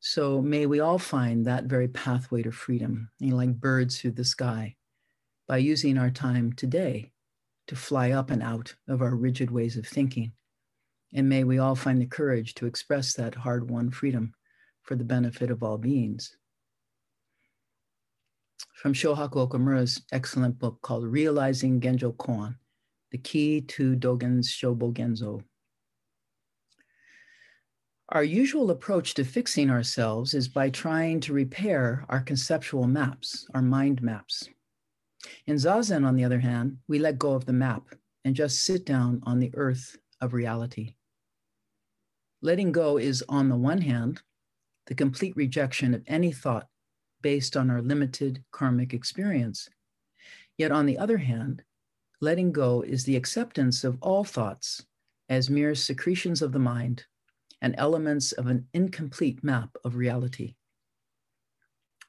So 0.00 0.40
may 0.40 0.64
we 0.64 0.80
all 0.80 0.98
find 0.98 1.44
that 1.44 1.64
very 1.64 1.88
pathway 1.88 2.42
to 2.44 2.50
freedom, 2.50 3.10
you 3.18 3.28
know, 3.28 3.36
like 3.36 3.60
birds 3.60 4.00
through 4.00 4.12
the 4.12 4.24
sky, 4.24 4.76
by 5.46 5.58
using 5.58 5.98
our 5.98 6.10
time 6.10 6.54
today 6.54 7.12
to 7.66 7.76
fly 7.76 8.12
up 8.12 8.30
and 8.30 8.42
out 8.42 8.74
of 8.88 9.02
our 9.02 9.14
rigid 9.14 9.50
ways 9.50 9.76
of 9.76 9.86
thinking. 9.86 10.32
And 11.12 11.28
may 11.28 11.44
we 11.44 11.58
all 11.58 11.74
find 11.74 12.00
the 12.00 12.06
courage 12.06 12.54
to 12.54 12.66
express 12.66 13.12
that 13.14 13.34
hard 13.34 13.70
won 13.70 13.90
freedom 13.90 14.32
for 14.80 14.96
the 14.96 15.04
benefit 15.04 15.50
of 15.50 15.62
all 15.62 15.76
beings. 15.76 16.34
From 18.76 18.94
Shohaku 18.94 19.46
Okumura's 19.46 20.00
excellent 20.10 20.58
book 20.58 20.80
called 20.80 21.04
Realizing 21.04 21.82
Genjo 21.82 22.16
Koan, 22.16 22.56
The 23.10 23.18
Key 23.18 23.60
to 23.60 23.94
Dogen's 23.94 24.48
Shobo 24.48 24.90
Genzo. 24.94 25.42
Our 28.12 28.24
usual 28.24 28.70
approach 28.70 29.14
to 29.14 29.24
fixing 29.24 29.70
ourselves 29.70 30.34
is 30.34 30.46
by 30.46 30.68
trying 30.68 31.20
to 31.20 31.32
repair 31.32 32.04
our 32.10 32.20
conceptual 32.20 32.86
maps, 32.86 33.46
our 33.54 33.62
mind 33.62 34.02
maps. 34.02 34.50
In 35.46 35.56
Zazen, 35.56 36.04
on 36.04 36.14
the 36.14 36.24
other 36.24 36.40
hand, 36.40 36.76
we 36.88 36.98
let 36.98 37.18
go 37.18 37.32
of 37.32 37.46
the 37.46 37.54
map 37.54 37.94
and 38.26 38.36
just 38.36 38.64
sit 38.64 38.84
down 38.84 39.22
on 39.22 39.38
the 39.38 39.50
earth 39.54 39.96
of 40.20 40.34
reality. 40.34 40.94
Letting 42.42 42.70
go 42.70 42.98
is, 42.98 43.24
on 43.30 43.48
the 43.48 43.56
one 43.56 43.80
hand, 43.80 44.20
the 44.88 44.94
complete 44.94 45.34
rejection 45.34 45.94
of 45.94 46.04
any 46.06 46.32
thought 46.32 46.68
based 47.22 47.56
on 47.56 47.70
our 47.70 47.80
limited 47.80 48.44
karmic 48.50 48.92
experience. 48.92 49.70
Yet, 50.58 50.70
on 50.70 50.84
the 50.84 50.98
other 50.98 51.16
hand, 51.16 51.62
letting 52.20 52.52
go 52.52 52.82
is 52.82 53.04
the 53.04 53.16
acceptance 53.16 53.84
of 53.84 53.96
all 54.02 54.22
thoughts 54.22 54.84
as 55.30 55.48
mere 55.48 55.74
secretions 55.74 56.42
of 56.42 56.52
the 56.52 56.58
mind 56.58 57.06
and 57.62 57.74
elements 57.78 58.32
of 58.32 58.48
an 58.48 58.66
incomplete 58.74 59.42
map 59.42 59.70
of 59.84 59.94
reality. 59.94 60.56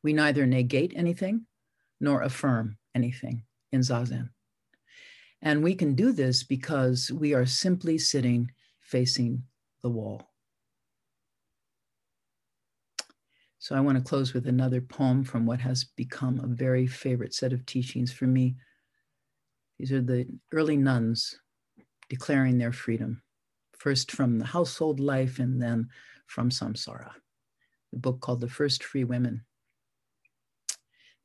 We 0.03 0.11
neither 0.11 0.45
negate 0.45 0.91
anything 0.95 1.45
nor 2.01 2.23
affirm 2.23 2.77
anything 2.93 3.43
in 3.71 3.79
Zazen. 3.81 4.29
And 5.41 5.63
we 5.63 5.75
can 5.75 5.93
do 5.95 6.11
this 6.11 6.43
because 6.43 7.11
we 7.11 7.33
are 7.33 7.45
simply 7.45 7.97
sitting 7.97 8.51
facing 8.81 9.43
the 9.83 9.89
wall. 9.89 10.27
So 13.59 13.75
I 13.75 13.79
want 13.79 13.97
to 13.97 14.03
close 14.03 14.33
with 14.33 14.47
another 14.47 14.81
poem 14.81 15.23
from 15.23 15.45
what 15.45 15.61
has 15.61 15.85
become 15.95 16.39
a 16.39 16.47
very 16.47 16.87
favorite 16.87 17.33
set 17.33 17.53
of 17.53 17.65
teachings 17.65 18.11
for 18.11 18.25
me. 18.25 18.55
These 19.79 19.93
are 19.93 20.01
the 20.01 20.27
early 20.51 20.75
nuns 20.75 21.39
declaring 22.09 22.57
their 22.57 22.73
freedom, 22.73 23.21
first 23.83 24.13
from 24.13 24.39
the 24.39 24.45
household 24.45 25.01
life 25.01 25.39
and 25.39 25.61
then 25.61 25.89
from 26.27 26.49
samsara. 26.49 27.11
The 27.91 27.99
book 27.99 28.21
called 28.21 28.39
The 28.39 28.47
First 28.47 28.81
Free 28.81 29.03
Women. 29.03 29.43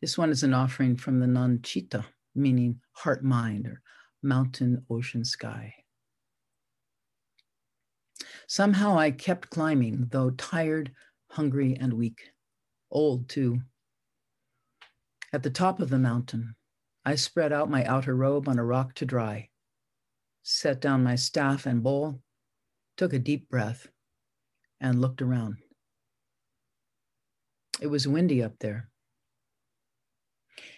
This 0.00 0.18
one 0.18 0.30
is 0.30 0.42
an 0.42 0.54
offering 0.54 0.96
from 0.96 1.20
the 1.20 1.28
nun 1.28 1.60
Chitta, 1.62 2.04
meaning 2.34 2.80
heart 2.94 3.22
mind 3.22 3.68
or 3.68 3.80
mountain, 4.24 4.84
ocean, 4.90 5.24
sky. 5.24 5.72
Somehow 8.48 8.98
I 8.98 9.12
kept 9.12 9.50
climbing, 9.50 10.08
though 10.10 10.30
tired, 10.30 10.90
hungry, 11.30 11.76
and 11.78 11.92
weak, 11.92 12.32
old 12.90 13.28
too. 13.28 13.60
At 15.32 15.44
the 15.44 15.50
top 15.50 15.78
of 15.78 15.90
the 15.90 15.98
mountain, 15.98 16.56
I 17.04 17.14
spread 17.14 17.52
out 17.52 17.70
my 17.70 17.84
outer 17.84 18.16
robe 18.16 18.48
on 18.48 18.58
a 18.58 18.64
rock 18.64 18.94
to 18.96 19.06
dry, 19.06 19.50
set 20.42 20.80
down 20.80 21.04
my 21.04 21.14
staff 21.14 21.64
and 21.64 21.84
bowl, 21.84 22.20
took 22.98 23.14
a 23.14 23.18
deep 23.18 23.48
breath, 23.48 23.86
and 24.80 25.00
looked 25.00 25.22
around. 25.22 25.56
It 27.80 27.86
was 27.86 28.08
windy 28.08 28.42
up 28.42 28.58
there. 28.58 28.90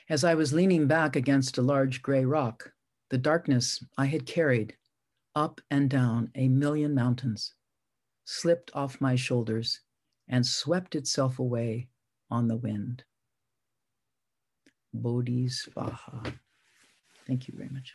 As 0.09 0.23
I 0.23 0.35
was 0.35 0.53
leaning 0.53 0.87
back 0.87 1.17
against 1.17 1.57
a 1.57 1.63
large 1.63 2.03
gray 2.03 2.25
rock, 2.25 2.73
the 3.09 3.19
darkness 3.19 3.83
I 3.97 4.07
had 4.07 4.27
carried 4.27 4.77
up 5.35 5.61
and 5.71 5.89
down 5.89 6.31
a 6.35 6.49
million 6.49 6.95
mountains 6.95 7.55
slipped 8.25 8.71
off 8.75 9.01
my 9.01 9.17
shoulders 9.17 9.81
and 10.29 10.47
swept 10.47 10.95
itself 10.95 11.39
away 11.39 11.89
on 12.31 12.49
the 12.49 12.57
wind. 12.57 13.03
Bodhisvaha. 14.95 16.35
Thank 17.27 17.49
you 17.49 17.55
very 17.57 17.71
much. 17.71 17.95